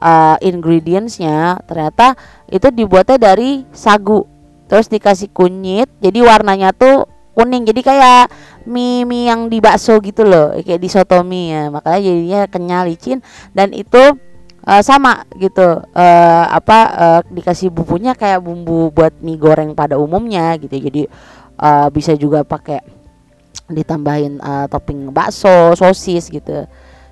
uh, 0.00 0.36
ingredientsnya 0.40 1.60
ternyata 1.68 2.16
itu 2.48 2.72
dibuatnya 2.72 3.20
dari 3.20 3.68
sagu. 3.70 4.24
Terus 4.70 4.88
dikasih 4.88 5.28
kunyit. 5.34 5.92
Jadi 6.00 6.24
warnanya 6.24 6.72
tuh 6.72 7.04
kuning. 7.36 7.68
Jadi 7.68 7.80
kayak 7.84 8.32
mie 8.64 9.04
mie 9.04 9.28
yang 9.28 9.52
di 9.52 9.60
bakso 9.60 10.00
gitu 10.00 10.24
loh. 10.24 10.56
Kayak 10.56 10.80
di 10.80 10.88
soto 10.88 11.20
mie 11.20 11.52
ya. 11.52 11.62
Makanya 11.68 12.00
jadinya 12.00 12.40
kenyal 12.48 12.82
licin. 12.88 13.18
Dan 13.52 13.76
itu 13.76 14.16
uh, 14.70 14.82
sama 14.86 15.26
gitu. 15.34 15.82
Uh, 15.90 16.44
apa 16.46 16.78
uh, 16.94 17.20
dikasih 17.26 17.74
bumbunya 17.74 18.14
kayak 18.14 18.38
bumbu 18.38 18.94
buat 18.94 19.18
mie 19.18 19.34
goreng 19.34 19.74
pada 19.74 19.98
umumnya 19.98 20.54
gitu. 20.62 20.78
Jadi 20.78 21.10
uh, 21.58 21.90
bisa 21.90 22.14
juga 22.14 22.46
pakai 22.46 22.78
ditambahin 23.66 24.38
uh, 24.38 24.66
topping 24.70 25.10
bakso 25.10 25.74
sosis 25.74 26.30
gitu. 26.30 26.70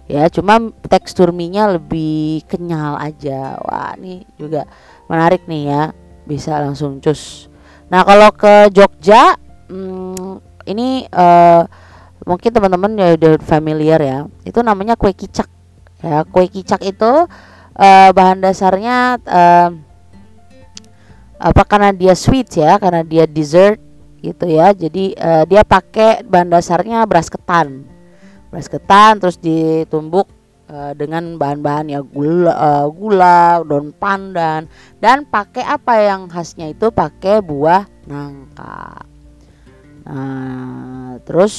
Ya 0.09 0.25
cuma 0.33 0.57
tekstur 0.89 1.37
mie-nya 1.37 1.77
lebih 1.77 2.47
kenyal 2.49 2.97
aja. 2.97 3.61
Wah 3.61 3.93
ini 3.99 4.25
juga 4.39 4.65
menarik 5.11 5.45
nih 5.45 5.63
ya. 5.69 5.83
Bisa 6.25 6.57
langsung 6.63 7.03
cus. 7.03 7.51
Nah 7.93 8.05
kalau 8.05 8.33
ke 8.33 8.73
Jogja 8.73 9.37
hmm, 9.69 10.41
ini 10.65 11.05
uh, 11.13 11.69
mungkin 12.25 12.51
teman-teman 12.53 12.97
ya 12.97 13.21
udah 13.21 13.33
familiar 13.45 14.01
ya. 14.01 14.19
Itu 14.49 14.65
namanya 14.65 14.97
kue 14.97 15.13
kicak 15.13 15.58
ya 15.99 16.23
kue 16.27 16.47
kicak 16.47 16.83
itu 16.87 17.27
uh, 17.79 18.09
bahan 18.15 18.43
dasarnya 18.43 19.19
uh, 19.23 19.71
apa 21.39 21.63
karena 21.63 21.95
dia 21.95 22.15
sweet 22.19 22.51
ya 22.59 22.83
karena 22.83 23.07
dia 23.07 23.25
dessert 23.25 23.79
gitu 24.19 24.51
ya. 24.51 24.75
Jadi 24.75 25.15
uh, 25.15 25.47
dia 25.47 25.63
pakai 25.63 26.27
bahan 26.27 26.51
dasarnya 26.51 27.07
beras 27.07 27.31
ketan. 27.31 27.87
Beras 28.51 28.67
ketan 28.67 29.23
terus 29.23 29.39
ditumbuk 29.39 30.27
uh, 30.67 30.93
dengan 30.99 31.39
bahan-bahan 31.39 31.95
ya 31.95 32.01
gula 32.03 32.53
uh, 32.53 32.87
gula 32.91 33.63
daun 33.63 33.95
pandan 33.95 34.67
dan 34.99 35.23
pakai 35.23 35.63
apa 35.63 35.95
yang 36.03 36.27
khasnya 36.27 36.75
itu? 36.75 36.91
Pakai 36.91 37.39
buah 37.39 37.87
nangka. 38.11 39.07
Nah 40.09 41.23
terus 41.23 41.55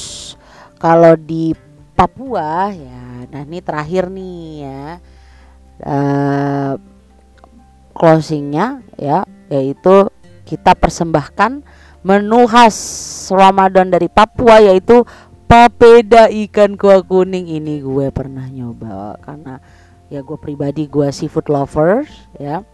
kalau 0.76 1.16
di 1.16 1.56
Papua 1.96 2.72
ya 2.72 3.09
nah 3.30 3.46
ini 3.46 3.58
terakhir 3.62 4.10
nih 4.10 4.66
ya. 4.66 4.84
Uh, 5.80 6.76
closingnya 7.96 8.84
ya 9.00 9.24
yaitu 9.48 10.08
kita 10.48 10.72
persembahkan 10.72 11.64
menu 12.00 12.48
khas 12.48 12.76
Ramadan 13.28 13.92
dari 13.92 14.08
Papua 14.08 14.60
yaitu 14.60 15.04
papeda 15.44 16.30
ikan 16.30 16.80
kuah 16.80 17.04
kuning. 17.04 17.50
Ini 17.50 17.84
gue 17.84 18.08
pernah 18.10 18.48
nyoba 18.48 19.20
karena 19.20 19.60
ya 20.08 20.24
gue 20.24 20.38
pribadi 20.40 20.88
gue 20.88 21.10
seafood 21.12 21.52
lovers 21.52 22.08
ya. 22.40 22.64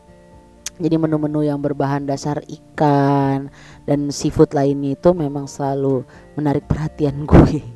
Jadi 0.76 1.00
menu-menu 1.00 1.40
yang 1.40 1.56
berbahan 1.64 2.04
dasar 2.04 2.44
ikan 2.44 3.48
dan 3.88 4.12
seafood 4.12 4.52
lainnya 4.52 4.92
itu 4.92 5.16
memang 5.16 5.48
selalu 5.48 6.04
menarik 6.36 6.68
perhatian 6.68 7.24
gue 7.24 7.75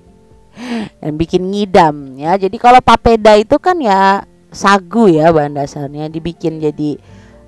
dan 1.00 1.12
bikin 1.16 1.50
ngidam 1.50 2.18
ya. 2.20 2.36
Jadi 2.36 2.56
kalau 2.60 2.80
papeda 2.84 3.36
itu 3.36 3.56
kan 3.56 3.76
ya 3.80 4.24
sagu 4.50 5.06
ya 5.06 5.30
bahan 5.30 5.54
dasarnya 5.54 6.10
dibikin 6.10 6.58
jadi 6.58 6.98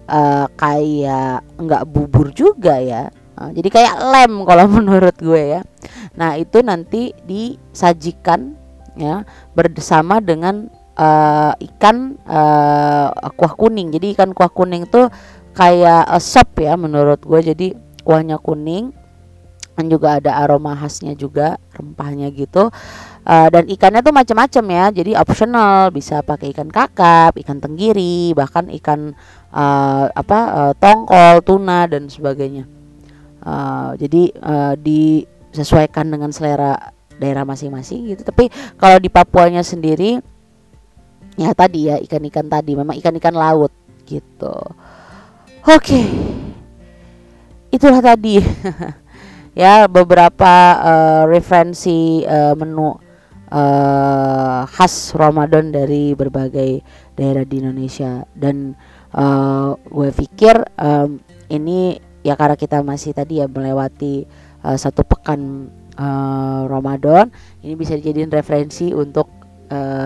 uh, 0.06 0.46
kayak 0.54 1.42
enggak 1.58 1.82
bubur 1.86 2.30
juga 2.30 2.78
ya. 2.78 3.10
Uh, 3.32 3.50
jadi 3.52 3.68
kayak 3.68 3.94
lem 4.12 4.32
kalau 4.44 4.66
menurut 4.80 5.16
gue 5.18 5.58
ya. 5.58 5.60
Nah, 6.16 6.36
itu 6.36 6.60
nanti 6.60 7.16
disajikan 7.24 8.54
ya 8.92 9.24
bersama 9.56 10.20
dengan 10.20 10.68
uh, 11.00 11.52
ikan 11.56 12.20
uh, 12.28 13.08
kuah 13.34 13.54
kuning. 13.56 13.90
Jadi 13.92 14.12
ikan 14.16 14.36
kuah 14.36 14.52
kuning 14.52 14.84
tuh 14.88 15.08
kayak 15.56 16.08
sop 16.20 16.60
ya 16.60 16.76
menurut 16.76 17.24
gue. 17.24 17.40
Jadi 17.40 17.66
kuahnya 18.04 18.36
kuning 18.42 19.01
dan 19.72 19.88
juga 19.88 20.20
ada 20.20 20.36
aroma 20.44 20.76
khasnya 20.76 21.16
juga 21.16 21.56
rempahnya 21.72 22.28
gitu. 22.32 22.68
Uh, 23.22 23.48
dan 23.48 23.64
ikannya 23.70 24.04
tuh 24.04 24.12
macam-macam 24.12 24.64
ya. 24.68 24.84
Jadi 24.92 25.12
optional 25.16 25.88
bisa 25.94 26.20
pakai 26.20 26.52
ikan 26.52 26.68
kakap 26.68 27.38
ikan 27.40 27.62
tenggiri 27.62 28.36
bahkan 28.36 28.68
ikan 28.82 29.16
uh, 29.54 30.06
apa 30.12 30.38
uh, 30.52 30.72
tongkol 30.76 31.40
tuna 31.40 31.88
dan 31.88 32.12
sebagainya. 32.12 32.68
Uh, 33.42 33.96
jadi 33.98 34.22
uh, 34.38 34.74
disesuaikan 34.78 36.06
dengan 36.12 36.30
selera 36.30 36.92
daerah 37.16 37.48
masing-masing 37.48 38.12
gitu. 38.12 38.22
Tapi 38.28 38.52
kalau 38.76 39.00
di 39.00 39.08
Papuanya 39.08 39.64
sendiri 39.64 40.20
ya 41.40 41.56
tadi 41.56 41.88
ya 41.88 41.96
ikan-ikan 42.02 42.50
tadi. 42.50 42.76
Memang 42.76 42.98
ikan-ikan 43.00 43.32
laut 43.32 43.72
gitu. 44.04 44.56
Oke. 45.62 45.78
Okay. 45.80 46.04
itulah 47.72 48.04
tadi 48.04 48.36
ya 49.52 49.86
beberapa 49.88 50.54
uh, 50.80 51.24
referensi 51.28 52.24
uh, 52.24 52.56
menu 52.56 52.96
uh, 53.52 54.62
khas 54.68 55.12
Ramadan 55.12 55.72
dari 55.72 56.16
berbagai 56.16 56.80
daerah 57.16 57.44
di 57.44 57.60
Indonesia. 57.60 58.24
Dan 58.32 58.76
uh, 59.12 59.76
gue 59.76 60.10
pikir 60.12 60.56
um, 60.80 61.20
ini 61.52 62.00
ya 62.24 62.38
karena 62.38 62.56
kita 62.56 62.80
masih 62.80 63.12
tadi 63.12 63.42
ya 63.42 63.46
melewati 63.50 64.24
uh, 64.64 64.78
satu 64.78 65.04
pekan 65.04 65.68
uh, 65.98 66.64
Ramadan 66.70 67.28
ini 67.60 67.74
bisa 67.76 67.98
dijadiin 67.98 68.32
referensi 68.32 68.94
untuk 68.94 69.28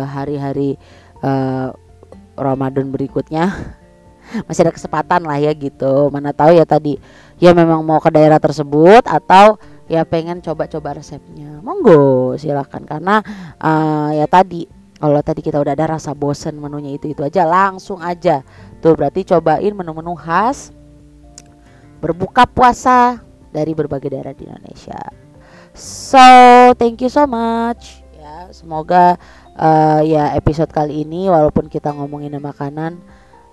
hari-hari 0.07 0.79
uh, 0.79 0.87
uh, 1.27 1.69
Ramadan 2.37 2.93
berikutnya. 2.93 3.51
Masih 4.47 4.67
ada 4.67 4.75
kesempatan 4.75 5.23
lah 5.23 5.39
ya 5.39 5.55
gitu. 5.55 6.11
Mana 6.11 6.35
tahu 6.35 6.59
ya 6.59 6.67
tadi 6.67 6.99
ya 7.37 7.53
memang 7.53 7.85
mau 7.85 8.01
ke 8.01 8.09
daerah 8.13 8.41
tersebut 8.41 9.05
atau 9.05 9.61
ya 9.87 10.03
pengen 10.03 10.43
coba-coba 10.43 10.99
resepnya. 10.99 11.63
Monggo 11.63 12.35
silahkan 12.37 12.83
karena 12.83 13.23
uh, 13.61 14.11
ya 14.13 14.27
tadi 14.27 14.67
kalau 14.97 15.21
tadi 15.21 15.45
kita 15.45 15.61
udah 15.61 15.77
ada 15.77 15.97
rasa 15.99 16.17
bosen 16.17 16.57
menunya 16.57 16.97
itu 16.97 17.13
itu 17.13 17.21
aja 17.23 17.45
langsung 17.45 18.01
aja. 18.01 18.43
Tuh 18.81 18.97
berarti 18.97 19.25
cobain 19.29 19.73
menu-menu 19.73 20.17
khas 20.17 20.73
berbuka 22.01 22.45
puasa 22.49 23.21
dari 23.53 23.73
berbagai 23.73 24.13
daerah 24.13 24.33
di 24.37 24.49
Indonesia. 24.49 25.01
So 25.77 26.25
thank 26.81 27.05
you 27.05 27.13
so 27.13 27.29
much. 27.29 28.01
Ya 28.17 28.49
semoga 28.53 29.21
uh, 29.57 30.01
ya 30.01 30.33
episode 30.37 30.73
kali 30.73 31.05
ini 31.05 31.29
walaupun 31.29 31.69
kita 31.69 31.93
ngomongin 31.93 32.37
makanan 32.41 33.01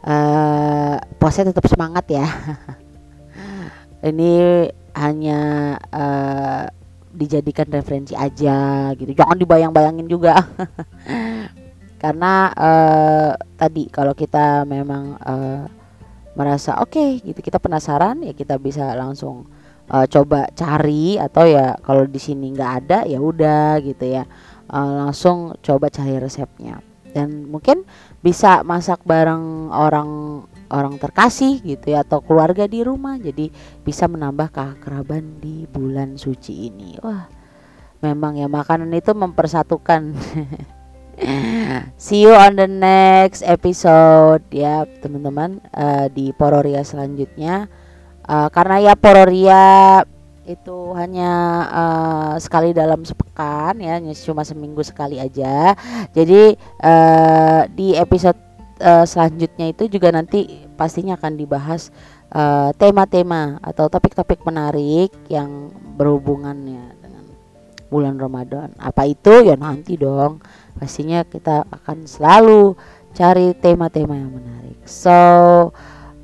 uh, 0.03 0.95
puasa 1.19 1.43
tetap 1.43 1.67
semangat 1.67 2.07
ya 2.07 2.27
ini 4.03 4.67
hanya 4.93 5.41
uh, 5.89 6.67
dijadikan 7.13 7.69
referensi 7.69 8.17
aja 8.17 8.89
gitu. 8.97 9.13
Jangan 9.13 9.37
dibayang-bayangin 9.37 10.07
juga. 10.09 10.41
Karena 12.03 12.51
uh, 12.51 13.31
tadi 13.55 13.87
kalau 13.87 14.11
kita 14.11 14.67
memang 14.67 15.15
uh, 15.23 15.63
merasa 16.35 16.81
oke 16.81 16.97
okay, 16.97 17.09
gitu 17.21 17.39
kita 17.45 17.61
penasaran 17.61 18.25
ya 18.25 18.33
kita 18.33 18.57
bisa 18.57 18.97
langsung 18.97 19.45
uh, 19.87 20.03
coba 20.09 20.49
cari 20.57 21.21
atau 21.21 21.45
ya 21.45 21.77
kalau 21.79 22.09
di 22.09 22.17
sini 22.17 22.49
nggak 22.49 22.71
ada 22.83 22.99
ya 23.07 23.21
udah 23.21 23.79
gitu 23.79 24.19
ya. 24.19 24.27
Uh, 24.67 25.05
langsung 25.05 25.55
coba 25.61 25.87
cari 25.93 26.17
resepnya. 26.17 26.81
Dan 27.13 27.45
mungkin 27.45 27.85
bisa 28.25 28.65
masak 28.65 29.05
bareng 29.05 29.69
orang 29.69 30.32
orang 30.73 30.97
terkasih 30.97 31.61
gitu 31.61 31.93
ya 31.93 32.01
atau 32.01 32.25
keluarga 32.25 32.65
di 32.65 32.81
rumah 32.81 33.21
jadi 33.21 33.53
bisa 33.85 34.09
menambah 34.09 34.49
keakraban 34.49 35.37
di 35.37 35.69
bulan 35.69 36.17
suci 36.17 36.73
ini. 36.73 36.97
Wah 36.99 37.29
memang 38.03 38.35
ya 38.35 38.49
makanan 38.49 38.91
itu 38.91 39.13
mempersatukan. 39.13 40.11
See 42.03 42.25
you 42.25 42.33
on 42.33 42.57
the 42.57 42.65
next 42.65 43.45
episode 43.45 44.41
ya 44.49 44.83
teman-teman 44.99 45.61
uh, 45.71 46.09
di 46.09 46.33
Pororia 46.33 46.81
selanjutnya. 46.81 47.69
Uh, 48.25 48.49
karena 48.49 48.91
ya 48.91 48.93
Pororia 48.97 50.01
itu 50.43 50.91
hanya 50.99 51.31
uh, 51.71 52.35
sekali 52.35 52.75
dalam 52.75 53.07
sepekan 53.07 53.79
ya 53.79 54.03
cuma 54.25 54.43
seminggu 54.43 54.83
sekali 54.83 55.21
aja. 55.21 55.77
Jadi 56.11 56.57
uh, 56.83 57.61
di 57.71 57.95
episode 57.95 58.35
uh, 58.83 59.05
selanjutnya 59.07 59.71
itu 59.71 59.87
juga 59.87 60.11
nanti 60.11 60.62
pastinya 60.75 61.15
akan 61.15 61.33
dibahas 61.37 61.93
tema-tema 62.81 63.61
uh, 63.61 63.69
atau 63.69 63.85
topik-topik 63.93 64.41
menarik 64.41 65.13
yang 65.29 65.69
berhubungannya 65.93 66.97
dengan 66.97 67.25
bulan 67.93 68.17
Ramadan. 68.17 68.73
Apa 68.81 69.05
itu? 69.05 69.45
Ya 69.45 69.53
nanti 69.53 69.93
dong. 70.01 70.41
Pastinya 70.81 71.21
kita 71.21 71.69
akan 71.69 72.09
selalu 72.09 72.73
cari 73.13 73.53
tema-tema 73.53 74.17
yang 74.17 74.33
menarik. 74.33 74.81
So 74.89 75.13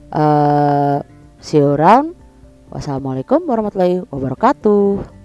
uh, 0.09 0.97
see 1.37 1.61
you 1.61 1.77
around. 1.77 2.17
Wassalamualaikum 2.73 3.45
warahmatullahi 3.45 4.01
wabarakatuh. 4.09 5.18